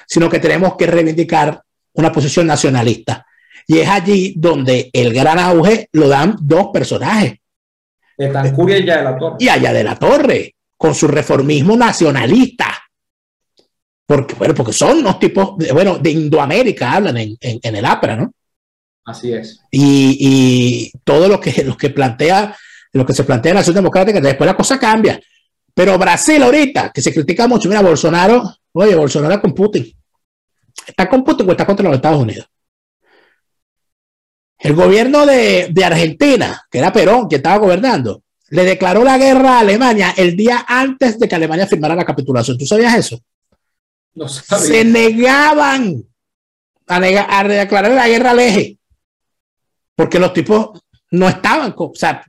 sino 0.06 0.30
que 0.30 0.40
tenemos 0.40 0.76
que 0.76 0.86
reivindicar 0.86 1.62
una 1.94 2.12
posición 2.12 2.46
nacionalista. 2.46 3.26
Y 3.68 3.80
es 3.80 3.88
allí 3.88 4.34
donde 4.36 4.90
el 4.92 5.14
gran 5.14 5.40
auge 5.40 5.88
lo 5.94 6.10
dan 6.10 6.36
dos 6.42 6.68
personajes. 6.74 7.36
y 8.18 8.24
allá 8.26 8.98
de 8.98 9.04
la 9.04 9.18
Torre. 9.18 9.38
Y 9.40 9.48
allá 9.48 9.74
de 9.74 9.84
la 9.84 9.96
Torre, 9.96 10.56
con 10.76 10.94
su 10.94 11.08
reformismo 11.08 11.78
nacionalista. 11.78 12.68
Porque, 14.06 14.36
bueno, 14.36 14.54
porque 14.54 14.74
son 14.74 15.00
unos 15.00 15.20
tipos, 15.20 15.58
de, 15.58 15.72
bueno, 15.72 15.98
de 15.98 16.12
Indoamérica 16.12 16.92
hablan 16.92 17.18
en, 17.18 17.38
en, 17.40 17.76
el 17.76 17.86
APRA, 17.86 18.18
¿no? 18.18 18.34
Así 19.06 19.34
es. 19.34 19.62
Y, 19.72 20.18
y 20.20 20.92
todo 21.04 21.28
lo 21.30 21.40
que, 21.40 21.64
lo 21.64 21.78
que 21.78 21.90
plantea 21.90 22.56
lo 22.96 23.06
que 23.06 23.14
se 23.14 23.26
plantea 23.26 23.52
en 23.52 23.56
la 23.56 23.60
Acción 23.60 23.76
Democrática, 23.76 24.22
después 24.22 24.48
la 24.48 24.56
cosa 24.56 24.80
cambia. 24.80 25.20
Pero 25.74 25.98
Brasil 25.98 26.42
ahorita, 26.42 26.92
que 26.94 27.02
se 27.02 27.14
critica 27.14 27.46
mucho, 27.46 27.68
mira, 27.68 27.82
Bolsonaro, 27.82 28.56
oye, 28.72 28.96
Bolsonaro 28.96 29.42
con 29.42 29.54
Putin. 29.54 29.94
¿Está 30.88 31.10
con 31.10 31.22
Putin 31.22 31.50
o 31.50 31.52
está 31.52 31.66
contra 31.66 31.84
los 31.84 31.96
Estados 31.96 32.22
Unidos? 32.22 32.48
El 34.58 34.74
gobierno 34.76 35.26
de, 35.26 35.74
Argentina, 35.84 36.66
que 36.72 36.78
era 36.78 36.94
Perón, 36.94 37.28
que 37.28 37.36
estaba 37.36 37.58
gobernando, 37.58 38.24
le 38.48 38.64
declaró 38.64 39.04
la 39.04 39.18
guerra 39.18 39.58
a 39.58 39.60
Alemania 39.60 40.14
el 40.16 40.38
día 40.38 40.64
antes 40.66 41.20
de 41.20 41.28
que 41.28 41.36
Alemania 41.36 41.68
firmara 41.68 41.96
la 41.96 42.06
capitulación. 42.06 42.58
¿Tú 42.58 42.66
sabías 42.66 42.96
eso? 42.96 43.20
No 44.14 44.30
Se 44.30 44.86
negaban 44.86 46.02
a, 46.88 46.96
a 46.96 47.44
declarar 47.44 47.92
la 47.92 48.08
guerra 48.08 48.32
al 48.32 48.40
eje, 48.40 48.78
porque 49.96 50.18
los 50.18 50.32
tipos 50.32 50.80
no 51.12 51.28
estaban, 51.28 51.74
o 51.76 51.92
sea, 51.94 52.26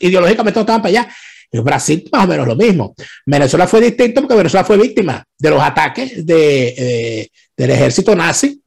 ideológicamente 0.00 0.58
no 0.58 0.62
estaban 0.62 0.82
para 0.82 0.90
allá. 0.90 1.14
En 1.52 1.64
Brasil 1.64 2.08
más 2.12 2.24
o 2.24 2.28
menos 2.28 2.46
lo 2.46 2.56
mismo. 2.56 2.94
Venezuela 3.26 3.66
fue 3.66 3.80
distinto 3.80 4.20
porque 4.20 4.36
Venezuela 4.36 4.64
fue 4.64 4.78
víctima 4.78 5.24
de 5.36 5.50
los 5.50 5.60
ataques 5.60 6.24
de, 6.24 6.68
eh, 6.76 7.28
del 7.56 7.70
ejército 7.70 8.14
nazi 8.14 8.62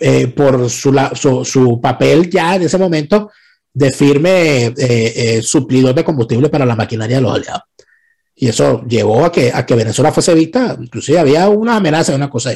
eh, 0.00 0.28
por 0.28 0.70
su, 0.70 1.44
su, 1.44 1.80
papel 1.80 2.30
ya 2.30 2.56
en 2.56 2.62
ese 2.62 2.78
momento 2.78 3.30
de 3.74 3.90
firme 3.90 4.72
eh, 4.76 5.40
suplidor 5.42 5.94
de 5.94 6.04
combustible 6.04 6.48
para 6.48 6.64
la 6.64 6.76
maquinaria 6.76 7.16
de 7.16 7.22
los 7.22 7.34
aliados. 7.34 7.62
Y 8.34 8.48
eso 8.48 8.84
llevó 8.86 9.24
a 9.24 9.32
que, 9.32 9.50
a 9.52 9.66
que 9.66 9.74
Venezuela 9.74 10.12
fuese 10.12 10.34
vista, 10.34 10.76
inclusive 10.80 11.18
había 11.18 11.48
una 11.48 11.76
amenaza, 11.76 12.14
una 12.14 12.30
cosa. 12.30 12.52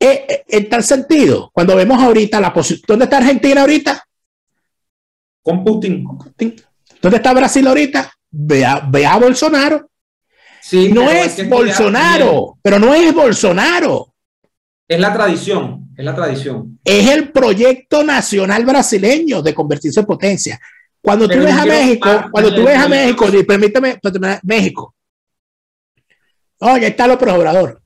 en 0.00 0.68
tal 0.68 0.82
sentido, 0.82 1.50
cuando 1.52 1.76
vemos 1.76 2.02
ahorita 2.02 2.40
la 2.40 2.52
posición, 2.52 2.82
¿dónde 2.88 3.04
está 3.04 3.18
Argentina 3.18 3.60
ahorita? 3.60 4.06
Con 5.46 5.62
Putin. 5.62 6.04
¿Dónde 7.00 7.18
está 7.18 7.32
Brasil 7.32 7.64
ahorita? 7.68 8.12
Ve 8.32 8.66
a, 8.66 9.16
Bolsonaro. 9.16 9.88
Sí, 10.60 10.90
no 10.92 11.08
es, 11.08 11.48
Bolsonaro, 11.48 12.58
pero 12.60 12.80
no 12.80 12.92
es 12.92 13.14
Bolsonaro. 13.14 14.12
Es 14.88 14.98
la 14.98 15.12
tradición, 15.12 15.90
es 15.96 16.04
la 16.04 16.16
tradición. 16.16 16.80
Es 16.84 17.08
el 17.08 17.30
proyecto 17.30 18.02
nacional 18.02 18.66
brasileño 18.66 19.40
de 19.40 19.54
convertirse 19.54 20.00
en 20.00 20.06
potencia. 20.06 20.60
Cuando 21.00 21.28
tú 21.28 21.38
ves 21.38 21.54
a 21.54 21.64
México, 21.64 22.08
cuando 22.32 22.52
tú 22.52 22.64
ves 22.64 22.78
a 22.78 22.88
México, 22.88 23.28
y 23.32 23.44
permíteme, 23.44 24.00
México. 24.42 24.96
Oye, 26.58 26.88
está 26.88 27.06
López 27.06 27.32
Obrador. 27.32 27.80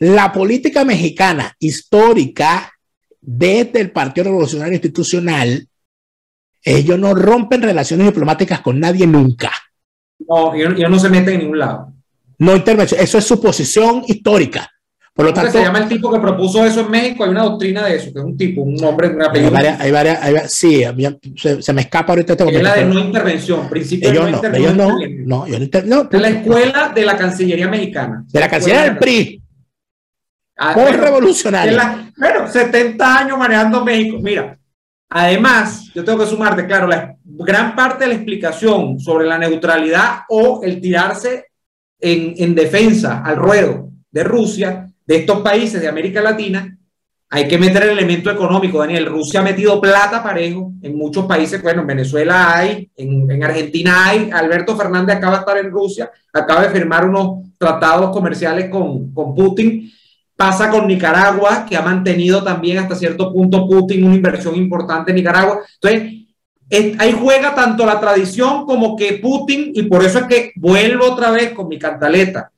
La 0.00 0.32
política 0.32 0.84
mexicana 0.84 1.54
histórica 1.60 2.72
desde 3.20 3.80
el 3.80 3.92
Partido 3.92 4.24
Revolucionario 4.24 4.74
Institucional 4.74 5.68
ellos 6.64 6.98
no 6.98 7.14
rompen 7.14 7.62
relaciones 7.62 8.06
diplomáticas 8.06 8.60
con 8.60 8.78
nadie 8.78 9.06
nunca. 9.06 9.50
No, 10.28 10.54
ellos, 10.54 10.90
no 10.90 10.98
se 10.98 11.08
meten 11.08 11.34
en 11.34 11.40
ningún 11.40 11.58
lado. 11.58 11.92
No 12.38 12.56
intervención, 12.56 13.00
eso 13.00 13.18
es 13.18 13.24
su 13.24 13.40
posición 13.40 14.02
histórica. 14.06 14.68
Por 15.14 15.26
lo 15.26 15.34
tanto, 15.34 15.52
se 15.52 15.60
llama 15.60 15.80
el 15.80 15.88
tipo 15.88 16.10
que 16.10 16.18
propuso 16.18 16.64
eso 16.64 16.80
en 16.80 16.90
México? 16.90 17.24
Hay 17.24 17.30
una 17.30 17.42
doctrina 17.42 17.84
de 17.84 17.96
eso, 17.96 18.12
que 18.12 18.18
es 18.18 18.24
un 18.24 18.34
tipo, 18.34 18.62
un 18.62 18.82
hombre, 18.82 19.10
una 19.10 19.26
apellido. 19.26 19.48
Hay 19.48 19.54
varias, 19.54 19.80
hay 19.80 19.92
varias, 19.92 20.52
sí, 20.52 20.82
se, 21.36 21.72
me 21.74 21.82
escapa 21.82 22.14
ahorita 22.14 22.32
este 22.32 22.56
Es 22.56 22.62
la 22.62 22.74
de 22.76 22.84
no 22.86 22.98
intervención, 22.98 23.68
principio 23.68 24.10
ellos 24.10 24.24
de 24.24 24.30
no, 24.30 24.36
intervención. 24.38 24.80
Ellos 24.80 25.26
no, 25.26 25.46
no, 25.46 25.46
yo 25.46 25.58
no, 25.84 26.04
De 26.04 26.18
la 26.18 26.28
escuela 26.30 26.92
de 26.94 27.04
la 27.04 27.16
Cancillería 27.16 27.68
Mexicana. 27.68 28.24
De 28.26 28.40
la 28.40 28.48
Cancillería 28.48 28.84
del 28.84 28.98
PRI. 28.98 29.42
Ah, 30.56 30.74
revolucionario. 30.74 31.78
bueno, 32.16 32.48
70 32.48 33.18
años 33.18 33.38
manejando 33.38 33.84
México. 33.84 34.18
Mira, 34.20 34.56
Además, 35.14 35.90
yo 35.94 36.02
tengo 36.04 36.20
que 36.20 36.26
sumarte, 36.26 36.66
claro, 36.66 36.86
la 36.86 37.14
gran 37.22 37.76
parte 37.76 38.04
de 38.04 38.08
la 38.08 38.14
explicación 38.14 38.98
sobre 38.98 39.26
la 39.26 39.36
neutralidad 39.36 40.20
o 40.30 40.62
el 40.62 40.80
tirarse 40.80 41.48
en, 42.00 42.54
defensa 42.54 43.22
al 43.22 43.36
ruedo 43.36 43.90
de 44.10 44.24
Rusia 44.24 44.90
de 45.06 45.16
estos 45.16 45.40
países 45.40 45.82
de 45.82 45.88
América 45.88 46.22
Latina, 46.22 46.78
hay 47.28 47.46
que 47.46 47.58
meter 47.58 47.82
el 47.82 47.90
elemento 47.90 48.30
económico, 48.30 48.78
Daniel. 48.78 49.04
Rusia 49.04 49.40
ha 49.40 49.42
metido 49.42 49.80
plata 49.80 50.22
parejo 50.22 50.72
en 50.80 50.96
muchos 50.96 51.26
países. 51.26 51.62
Bueno, 51.62 51.82
en 51.82 51.88
Venezuela 51.88 52.56
hay, 52.56 52.90
en, 52.96 53.42
Argentina 53.42 54.06
hay. 54.06 54.30
Alberto 54.32 54.74
Fernández 54.76 55.16
acaba 55.16 55.34
de 55.34 55.40
estar 55.40 55.58
en 55.58 55.70
Rusia, 55.70 56.10
acaba 56.32 56.62
de 56.62 56.70
firmar 56.70 57.06
unos 57.06 57.50
tratados 57.58 58.10
comerciales 58.12 58.70
con, 58.70 59.12
con 59.12 59.34
Putin. 59.34 59.92
Pasa 60.42 60.70
con 60.70 60.88
Nicaragua, 60.88 61.64
que 61.68 61.76
ha 61.76 61.82
mantenido 61.82 62.42
también 62.42 62.78
hasta 62.78 62.96
cierto 62.96 63.32
punto 63.32 63.64
Putin 63.64 64.02
una 64.02 64.16
inversión 64.16 64.56
importante 64.56 65.12
en 65.12 65.18
Nicaragua. 65.18 65.60
Entonces, 65.80 66.96
ahí 66.98 67.16
juega 67.16 67.54
tanto 67.54 67.86
la 67.86 68.00
tradición 68.00 68.66
como 68.66 68.96
que 68.96 69.20
Putin, 69.22 69.70
y 69.72 69.84
por 69.84 70.02
eso 70.04 70.18
es 70.18 70.24
que 70.24 70.52
vuelvo 70.56 71.12
otra 71.12 71.30
vez 71.30 71.52
con 71.52 71.68
mi 71.68 71.78
cantaleta. 71.78 72.50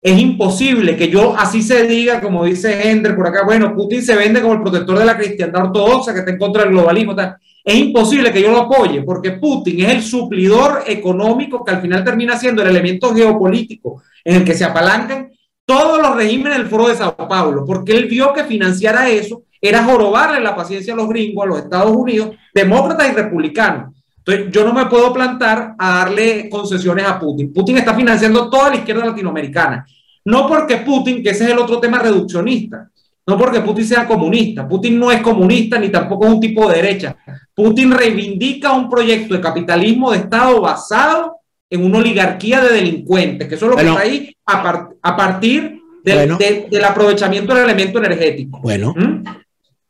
Es 0.00 0.16
imposible 0.16 0.96
que 0.96 1.08
yo 1.08 1.34
así 1.36 1.60
se 1.60 1.88
diga, 1.88 2.20
como 2.20 2.44
dice 2.44 2.88
Hendrik 2.88 3.16
por 3.16 3.26
acá, 3.26 3.44
bueno, 3.44 3.74
Putin 3.74 4.00
se 4.00 4.14
vende 4.14 4.40
como 4.40 4.54
el 4.54 4.62
protector 4.62 4.96
de 4.96 5.04
la 5.04 5.16
cristiandad 5.16 5.64
ortodoxa 5.64 6.12
que 6.12 6.20
está 6.20 6.30
en 6.30 6.38
contra 6.38 6.62
del 6.62 6.70
globalismo. 6.70 7.16
Es 7.64 7.74
imposible 7.74 8.30
que 8.30 8.42
yo 8.42 8.52
lo 8.52 8.60
apoye 8.60 9.02
porque 9.02 9.32
Putin 9.32 9.80
es 9.80 9.88
el 9.92 10.02
suplidor 10.04 10.84
económico 10.86 11.64
que 11.64 11.72
al 11.72 11.82
final 11.82 12.04
termina 12.04 12.38
siendo 12.38 12.62
el 12.62 12.68
elemento 12.68 13.12
geopolítico 13.12 14.04
en 14.24 14.36
el 14.36 14.44
que 14.44 14.54
se 14.54 14.64
apalancan 14.64 15.32
todos 15.66 16.00
los 16.00 16.16
regímenes 16.16 16.58
del 16.58 16.66
Foro 16.66 16.88
de 16.88 16.96
Sao 16.96 17.16
Paulo, 17.16 17.64
porque 17.64 17.92
él 17.92 18.06
vio 18.06 18.32
que 18.32 18.44
financiara 18.44 19.08
eso 19.08 19.42
era 19.60 19.82
jorobarle 19.82 20.40
la 20.40 20.54
paciencia 20.54 20.92
a 20.92 20.96
los 20.96 21.08
gringos, 21.08 21.44
a 21.44 21.48
los 21.48 21.58
Estados 21.60 21.96
Unidos, 21.96 22.36
demócratas 22.52 23.10
y 23.10 23.14
republicanos. 23.14 23.94
Entonces, 24.18 24.52
yo 24.52 24.64
no 24.64 24.74
me 24.74 24.86
puedo 24.86 25.12
plantar 25.12 25.74
a 25.78 25.90
darle 25.98 26.48
concesiones 26.50 27.06
a 27.06 27.18
Putin. 27.18 27.52
Putin 27.52 27.78
está 27.78 27.94
financiando 27.94 28.50
toda 28.50 28.70
la 28.70 28.76
izquierda 28.76 29.06
latinoamericana. 29.06 29.86
No 30.26 30.46
porque 30.46 30.78
Putin, 30.78 31.22
que 31.22 31.30
ese 31.30 31.44
es 31.44 31.50
el 31.50 31.58
otro 31.58 31.80
tema 31.80 31.98
reduccionista, 31.98 32.90
no 33.26 33.38
porque 33.38 33.60
Putin 33.60 33.86
sea 33.86 34.06
comunista. 34.06 34.68
Putin 34.68 34.98
no 34.98 35.10
es 35.10 35.22
comunista 35.22 35.78
ni 35.78 35.88
tampoco 35.88 36.26
es 36.26 36.32
un 36.32 36.40
tipo 36.40 36.68
de 36.68 36.76
derecha. 36.76 37.16
Putin 37.54 37.90
reivindica 37.92 38.72
un 38.72 38.88
proyecto 38.90 39.34
de 39.34 39.40
capitalismo 39.40 40.10
de 40.10 40.18
Estado 40.18 40.60
basado 40.60 41.36
en 41.70 41.84
una 41.84 41.98
oligarquía 41.98 42.60
de 42.62 42.74
delincuentes, 42.74 43.48
que 43.48 43.54
eso 43.54 43.66
es 43.66 43.70
lo 43.70 43.76
que 43.76 43.86
está 43.86 44.00
ahí 44.00 44.33
a, 44.46 45.16
partir 45.16 45.80
del 46.02 46.84
aprovechamiento 46.84 47.54
del 47.54 47.64
elemento 47.64 47.98
energético. 47.98 48.60
Bueno, 48.60 48.94
¿Mm? 48.96 49.24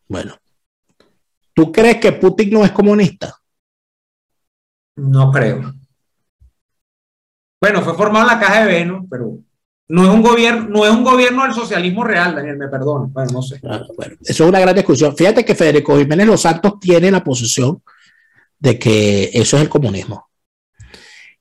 Bueno, 0.09 0.37
¿tú 1.53 1.73
crees 1.73 1.97
que 1.97 2.13
Putin 2.13 2.51
no 2.51 2.65
es 2.65 2.71
comunista? 2.71 3.35
No 4.97 5.33
creo. 5.33 5.75
Bueno, 7.61 7.83
fue 7.83 7.95
formado 7.95 8.29
en 8.31 8.35
la 8.35 8.41
caja 8.41 8.65
de 8.65 8.73
Venus, 8.73 9.07
pero 9.11 9.39
no 9.89 10.03
es 10.05 10.09
un 10.09 10.23
gobierno, 10.23 10.69
no 10.69 10.85
es 10.85 10.93
un 10.93 11.03
gobierno 11.03 11.45
del 11.45 11.55
socialismo 11.55 12.05
real, 12.05 12.35
Daniel, 12.35 12.59
me 12.59 12.69
perdona. 12.69 13.07
Bueno, 13.11 13.33
no 13.33 13.43
sé. 13.43 13.61
Ah, 13.65 13.83
bueno, 13.97 14.17
eso 14.21 14.45
es 14.45 14.49
una 14.49 14.61
gran 14.61 14.75
discusión. 14.75 15.17
Fíjate 15.17 15.45
que 15.45 15.55
Federico 15.55 15.99
Jiménez 15.99 16.27
Los 16.27 16.43
Santos 16.43 16.79
tiene 16.79 17.11
la 17.11 17.25
posición 17.25 17.83
de 18.59 18.79
que 18.79 19.31
eso 19.33 19.57
es 19.57 19.63
el 19.63 19.69
comunismo. 19.69 20.29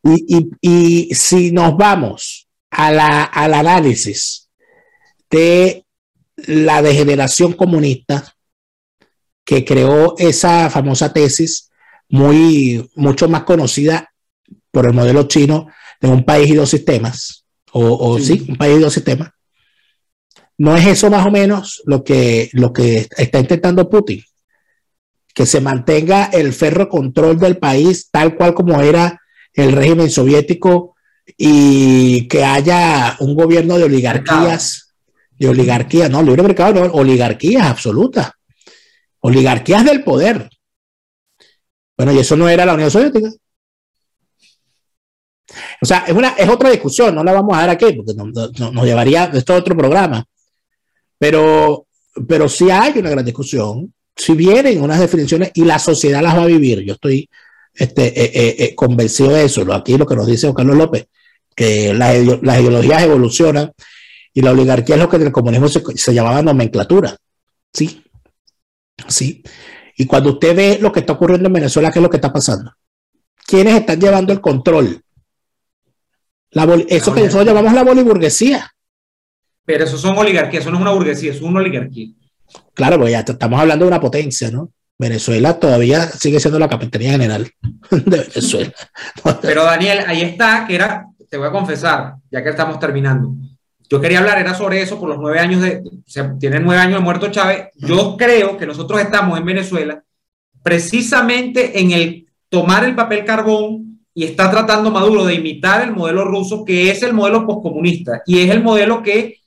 Y, 0.03 0.49
y 0.59 1.15
si 1.15 1.51
nos 1.51 1.77
vamos 1.77 2.42
a 2.75 2.91
la, 2.91 3.23
al 3.23 3.53
análisis 3.53 4.49
de 5.29 5.85
la 6.35 6.81
degeneración 6.81 7.53
comunista, 7.53 8.35
que 9.45 9.65
creó 9.65 10.15
esa 10.17 10.69
famosa 10.69 11.11
tesis 11.11 11.69
muy, 12.09 12.89
mucho 12.95 13.27
más 13.27 13.43
conocida 13.43 14.13
por 14.71 14.87
el 14.87 14.93
modelo 14.93 15.23
chino 15.23 15.67
de 15.99 16.07
un 16.07 16.23
país 16.23 16.49
y 16.49 16.55
dos 16.55 16.69
sistemas, 16.69 17.45
o, 17.71 18.19
sí. 18.19 18.45
un 18.47 18.55
país 18.55 18.77
y 18.77 18.81
dos 18.81 18.93
sistemas. 18.93 19.29
¿No 20.57 20.75
es 20.75 20.85
eso 20.85 21.09
más 21.09 21.25
o 21.25 21.31
menos 21.31 21.81
lo 21.85 22.03
que, 22.03 22.49
lo 22.53 22.71
que 22.71 23.07
está 23.17 23.39
intentando 23.39 23.89
Putin? 23.89 24.23
Que 25.33 25.45
se 25.45 25.61
mantenga 25.61 26.25
el 26.25 26.53
ferro 26.53 26.89
control 26.89 27.39
del 27.39 27.57
país 27.57 28.09
tal 28.11 28.35
cual 28.35 28.53
como 28.53 28.79
era 28.81 29.19
el 29.53 29.71
régimen 29.71 30.09
soviético 30.09 30.92
y 31.37 32.27
que 32.27 32.43
haya 32.43 33.15
un 33.19 33.35
gobierno 33.35 33.77
de 33.77 33.85
oligarquías, 33.85 34.93
de 35.31 35.47
oligarquía, 35.47 36.09
no, 36.09 36.21
libre 36.21 36.43
mercado, 36.43 36.73
no, 36.73 36.93
oligarquías 36.93 37.65
absolutas 37.65 38.31
oligarquías 39.23 39.85
del 39.85 40.03
poder. 40.03 40.49
Bueno, 41.97 42.11
y 42.11 42.19
eso 42.19 42.35
no 42.35 42.49
era 42.49 42.65
la 42.65 42.73
Unión 42.73 42.91
Soviética. 42.91 43.29
O 45.81 45.85
sea, 45.85 46.03
es, 46.07 46.13
una, 46.13 46.29
es 46.29 46.49
otra 46.49 46.69
discusión, 46.69 47.15
no 47.15 47.23
la 47.23 47.33
vamos 47.33 47.55
a 47.55 47.61
dar 47.61 47.69
aquí, 47.69 47.93
porque 47.93 48.13
nos 48.15 48.85
llevaría, 48.85 49.25
esto 49.33 49.53
a 49.53 49.57
otro 49.57 49.77
programa. 49.77 50.25
Pero, 51.17 51.87
pero 52.27 52.49
sí 52.49 52.69
hay 52.69 52.97
una 52.97 53.11
gran 53.11 53.23
discusión, 53.23 53.93
si 54.15 54.33
vienen 54.33 54.81
unas 54.81 54.99
definiciones 54.99 55.51
y 55.53 55.63
la 55.63 55.79
sociedad 55.79 56.21
las 56.21 56.37
va 56.37 56.43
a 56.43 56.47
vivir. 56.47 56.81
Yo 56.81 56.93
estoy 56.93 57.29
este, 57.73 58.07
eh, 58.07 58.31
eh, 58.33 58.55
eh, 58.59 58.75
convencido 58.75 59.31
de 59.31 59.45
eso. 59.45 59.71
Aquí 59.73 59.97
lo 59.97 60.05
que 60.05 60.15
nos 60.15 60.27
dice 60.27 60.53
Carlos 60.53 60.77
López, 60.77 61.07
que 61.55 61.93
las, 61.93 62.15
ideologías 62.15 63.03
evolucionan 63.03 63.71
y 64.33 64.41
la 64.41 64.51
oligarquía 64.51 64.95
es 64.95 65.01
lo 65.01 65.09
que 65.09 65.17
en 65.17 65.23
el 65.23 65.31
comunismo 65.31 65.67
se, 65.67 65.81
se 65.95 66.13
llamaba 66.13 66.41
nomenclatura. 66.41 67.15
Sí, 67.73 68.03
¿sí? 69.07 69.43
Y 69.97 70.05
cuando 70.05 70.31
usted 70.31 70.55
ve 70.55 70.77
lo 70.81 70.91
que 70.91 71.01
está 71.01 71.13
ocurriendo 71.13 71.47
en 71.47 71.53
Venezuela, 71.53 71.91
¿qué 71.91 71.99
es 71.99 72.03
lo 72.03 72.09
que 72.09 72.17
está 72.17 72.31
pasando? 72.33 72.71
¿Quiénes 73.45 73.75
están 73.75 73.99
llevando 73.99 74.33
el 74.33 74.41
control? 74.41 75.01
eso 76.87 77.13
que 77.13 77.21
nosotros 77.21 77.45
llamamos 77.47 77.73
la 77.73 77.83
boliburguesía. 77.83 78.71
Pero 79.65 79.85
eso 79.85 79.97
son 79.97 80.17
oligarquías, 80.17 80.61
eso 80.61 80.71
no 80.71 80.77
es 80.77 80.81
una 80.81 80.91
burguesía, 80.91 81.31
es 81.31 81.41
una 81.41 81.59
oligarquía. 81.59 82.09
Claro, 82.73 82.99
pues 82.99 83.11
ya 83.11 83.21
estamos 83.21 83.59
hablando 83.59 83.85
de 83.85 83.89
una 83.89 83.99
potencia, 83.99 84.51
¿no? 84.51 84.71
Venezuela 84.97 85.59
todavía 85.59 86.07
sigue 86.07 86.39
siendo 86.39 86.59
la 86.59 86.69
capitanía 86.69 87.11
general 87.11 87.51
de 87.91 88.19
Venezuela. 88.19 88.73
Pero 89.41 89.63
Daniel, 89.63 89.99
ahí 90.07 90.21
está, 90.21 90.65
que 90.67 90.75
era, 90.75 91.07
te 91.29 91.37
voy 91.37 91.47
a 91.47 91.51
confesar, 91.51 92.15
ya 92.31 92.43
que 92.43 92.49
estamos 92.49 92.79
terminando, 92.79 93.33
yo 93.93 94.01
quería 94.01 94.19
hablar, 94.19 94.39
era 94.39 94.55
sobre 94.55 94.81
eso, 94.81 94.99
por 94.99 95.07
los 95.07 95.19
nueve 95.19 95.39
años 95.39 95.61
de, 95.61 95.83
tiene 96.39 96.59
nueve 96.59 96.81
años 96.81 96.95
de 96.95 97.03
muerto 97.03 97.29
Chávez. 97.29 97.67
Yo 97.75 98.17
creo 98.17 98.57
que 98.57 98.65
nosotros 98.65 98.99
estamos 98.99 99.37
en 99.37 99.45
Venezuela 99.45 100.03
precisamente 100.63 101.79
en 101.79 101.91
el 101.91 102.27
tomar 102.49 102.85
el 102.85 102.95
papel 102.95 103.23
carbón 103.23 103.99
y 104.15 104.23
está 104.23 104.49
tratando 104.49 104.89
Maduro 104.89 105.25
de 105.25 105.35
imitar 105.35 105.83
el 105.83 105.91
modelo 105.91 106.25
ruso, 106.25 106.65
que 106.65 106.89
es 106.89 107.03
el 107.03 107.13
modelo 107.13 107.45
postcomunista 107.45 108.23
y 108.25 108.39
es 108.39 108.49
el 108.49 108.63
modelo 108.63 109.03
que 109.03 109.37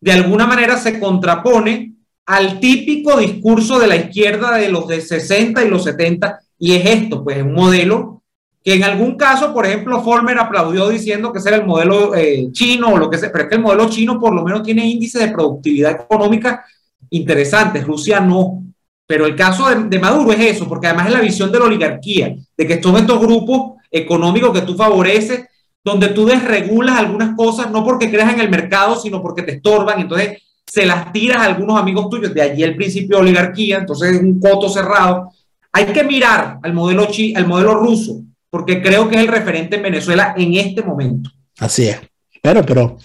de 0.00 0.12
alguna 0.12 0.46
manera 0.46 0.76
se 0.76 1.00
contrapone 1.00 1.89
al 2.26 2.60
típico 2.60 3.18
discurso 3.18 3.78
de 3.78 3.86
la 3.86 3.96
izquierda 3.96 4.56
de 4.56 4.70
los 4.70 4.86
de 4.86 5.00
60 5.00 5.64
y 5.64 5.68
los 5.68 5.84
70, 5.84 6.40
y 6.58 6.74
es 6.74 6.86
esto, 6.86 7.24
pues 7.24 7.42
un 7.42 7.54
modelo 7.54 8.20
que 8.62 8.74
en 8.74 8.84
algún 8.84 9.16
caso, 9.16 9.54
por 9.54 9.64
ejemplo, 9.64 10.02
Former 10.02 10.38
aplaudió 10.38 10.88
diciendo 10.90 11.32
que 11.32 11.38
ese 11.38 11.54
el 11.54 11.64
modelo 11.64 12.14
eh, 12.14 12.48
chino 12.52 12.88
o 12.88 12.98
lo 12.98 13.08
que 13.08 13.16
sea, 13.16 13.32
pero 13.32 13.44
es 13.44 13.48
que 13.50 13.56
el 13.56 13.62
modelo 13.62 13.88
chino 13.88 14.20
por 14.20 14.34
lo 14.34 14.44
menos 14.44 14.62
tiene 14.62 14.86
índices 14.86 15.22
de 15.22 15.32
productividad 15.32 15.92
económica 15.92 16.64
interesantes, 17.08 17.86
Rusia 17.86 18.20
no. 18.20 18.62
Pero 19.06 19.26
el 19.26 19.34
caso 19.34 19.68
de, 19.68 19.98
Maduro 19.98 20.32
es 20.32 20.40
eso, 20.40 20.68
porque 20.68 20.86
además 20.86 21.08
es 21.08 21.12
la 21.14 21.20
visión 21.20 21.50
de 21.50 21.58
la 21.58 21.64
oligarquía, 21.64 22.36
de 22.56 22.66
que 22.66 22.80
son 22.82 22.96
estos 22.96 23.18
grupos 23.18 23.78
económicos 23.90 24.52
que 24.52 24.64
tú 24.64 24.76
favoreces, 24.76 25.46
donde 25.82 26.08
tú 26.08 26.26
desregulas 26.26 26.98
algunas 26.98 27.34
cosas, 27.34 27.70
no 27.70 27.82
porque 27.82 28.10
creas 28.10 28.32
en 28.32 28.40
el 28.40 28.50
mercado, 28.50 28.94
sino 29.00 29.22
porque 29.22 29.42
te 29.42 29.52
estorban, 29.52 30.00
entonces 30.00 30.42
se 30.70 30.86
las 30.86 31.12
tiras 31.12 31.38
a 31.38 31.46
algunos 31.46 31.80
amigos 31.80 32.08
tuyos, 32.08 32.32
de 32.32 32.42
allí 32.42 32.62
el 32.62 32.76
principio 32.76 33.16
de 33.16 33.22
oligarquía, 33.22 33.78
entonces 33.78 34.14
es 34.14 34.20
un 34.20 34.38
coto 34.38 34.68
cerrado. 34.68 35.32
Hay 35.72 35.86
que 35.86 36.04
mirar 36.04 36.58
al 36.62 36.72
modelo, 36.72 37.06
chi, 37.06 37.34
al 37.34 37.46
modelo 37.46 37.74
ruso, 37.74 38.22
porque 38.48 38.80
creo 38.80 39.08
que 39.08 39.16
es 39.16 39.22
el 39.22 39.28
referente 39.28 39.76
en 39.76 39.82
Venezuela 39.82 40.34
en 40.36 40.54
este 40.54 40.82
momento. 40.82 41.30
Así 41.58 41.88
es. 41.88 41.98
Pero, 42.40 42.64
pero 42.64 42.98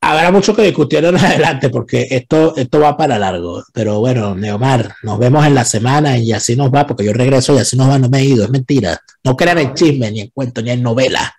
habrá 0.00 0.32
mucho 0.32 0.56
que 0.56 0.62
discutir 0.62 1.04
en 1.04 1.16
adelante 1.24 1.70
porque 1.70 2.08
esto, 2.10 2.56
esto 2.56 2.80
va 2.80 2.96
para 2.96 3.18
largo. 3.18 3.62
Pero 3.72 4.00
bueno, 4.00 4.34
Neomar, 4.34 4.96
nos 5.04 5.18
vemos 5.20 5.46
en 5.46 5.54
la 5.54 5.64
semana 5.64 6.18
y 6.18 6.32
así 6.32 6.56
nos 6.56 6.72
va, 6.74 6.84
porque 6.84 7.04
yo 7.04 7.12
regreso 7.12 7.54
y 7.54 7.58
así 7.58 7.76
nos 7.76 7.88
va, 7.88 7.98
no 7.98 8.08
me 8.08 8.18
he 8.18 8.24
ido, 8.24 8.44
es 8.44 8.50
mentira. 8.50 8.98
No 9.22 9.36
crean 9.36 9.58
en 9.58 9.74
chisme, 9.74 10.10
ni 10.10 10.20
en 10.20 10.30
cuento, 10.30 10.62
ni 10.62 10.70
en 10.70 10.82
novela. 10.82 11.32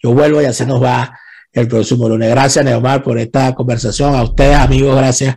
Yo 0.00 0.12
vuelvo 0.12 0.40
y 0.40 0.44
así 0.44 0.64
nos 0.64 0.80
va 0.80 1.18
el 1.54 1.68
próximo 1.68 2.08
lunes. 2.08 2.28
Gracias, 2.28 2.64
Neomar, 2.64 3.02
por 3.02 3.18
esta 3.18 3.54
conversación. 3.54 4.14
A 4.14 4.22
ustedes, 4.22 4.56
amigos, 4.56 4.96
gracias, 4.96 5.36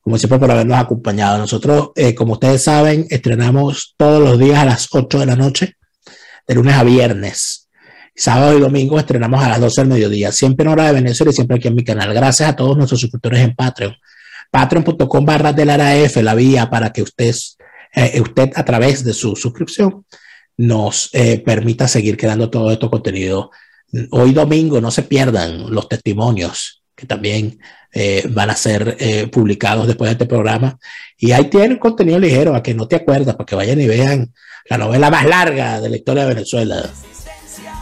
como 0.00 0.18
siempre, 0.18 0.38
por 0.38 0.50
habernos 0.50 0.78
acompañado. 0.78 1.38
Nosotros, 1.38 1.90
eh, 1.96 2.14
como 2.14 2.34
ustedes 2.34 2.62
saben, 2.62 3.06
estrenamos 3.08 3.94
todos 3.96 4.22
los 4.22 4.38
días 4.38 4.58
a 4.58 4.66
las 4.66 4.88
8 4.92 5.18
de 5.18 5.26
la 5.26 5.36
noche 5.36 5.76
de 6.46 6.54
lunes 6.54 6.74
a 6.74 6.84
viernes. 6.84 7.68
Sábado 8.14 8.56
y 8.56 8.60
domingo 8.60 8.98
estrenamos 8.98 9.42
a 9.42 9.48
las 9.48 9.60
12 9.60 9.80
del 9.80 9.90
mediodía, 9.90 10.30
siempre 10.30 10.64
en 10.64 10.72
hora 10.72 10.86
de 10.86 10.92
Venezuela 10.92 11.32
y 11.32 11.34
siempre 11.34 11.56
aquí 11.56 11.68
en 11.68 11.74
mi 11.74 11.82
canal. 11.82 12.12
Gracias 12.14 12.48
a 12.48 12.54
todos 12.54 12.76
nuestros 12.76 13.00
suscriptores 13.00 13.40
en 13.40 13.56
Patreon. 13.56 13.96
Patreon.com 14.50 15.24
barra 15.24 15.52
del 15.52 15.70
F, 15.70 16.22
la 16.22 16.34
vía 16.34 16.70
para 16.70 16.92
que 16.92 17.02
usted, 17.02 17.34
eh, 17.94 18.20
usted 18.20 18.52
a 18.54 18.64
través 18.64 19.02
de 19.02 19.12
su 19.14 19.34
suscripción 19.34 20.04
nos 20.56 21.10
eh, 21.12 21.42
permita 21.44 21.88
seguir 21.88 22.16
creando 22.16 22.50
todo 22.50 22.70
este 22.70 22.88
contenido. 22.88 23.50
Hoy 24.10 24.32
domingo, 24.32 24.80
no 24.80 24.90
se 24.90 25.02
pierdan 25.02 25.72
los 25.72 25.88
testimonios 25.88 26.82
que 26.96 27.06
también 27.06 27.58
eh, 27.92 28.24
van 28.30 28.50
a 28.50 28.56
ser 28.56 28.96
eh, 28.98 29.26
publicados 29.28 29.86
después 29.86 30.08
de 30.08 30.12
este 30.12 30.26
programa. 30.26 30.78
Y 31.18 31.32
ahí 31.32 31.44
tienen 31.44 31.78
contenido 31.78 32.18
ligero, 32.18 32.54
a 32.54 32.62
que 32.62 32.74
no 32.74 32.86
te 32.86 32.96
acuerdas, 32.96 33.34
para 33.34 33.46
que 33.46 33.54
vayan 33.54 33.80
y 33.80 33.86
vean 33.86 34.32
la 34.68 34.78
novela 34.78 35.10
más 35.10 35.26
larga 35.26 35.80
de 35.80 35.90
la 35.90 35.96
historia 35.96 36.24
de 36.24 36.34
Venezuela. 36.34 36.90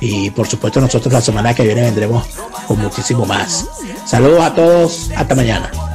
Y 0.00 0.30
por 0.30 0.48
supuesto 0.48 0.80
nosotros 0.80 1.12
la 1.12 1.20
semana 1.20 1.54
que 1.54 1.62
viene 1.62 1.82
vendremos 1.82 2.26
con 2.66 2.78
muchísimo 2.78 3.24
más. 3.24 3.66
Saludos 4.04 4.42
a 4.42 4.54
todos, 4.54 5.10
hasta 5.14 5.34
mañana. 5.34 5.91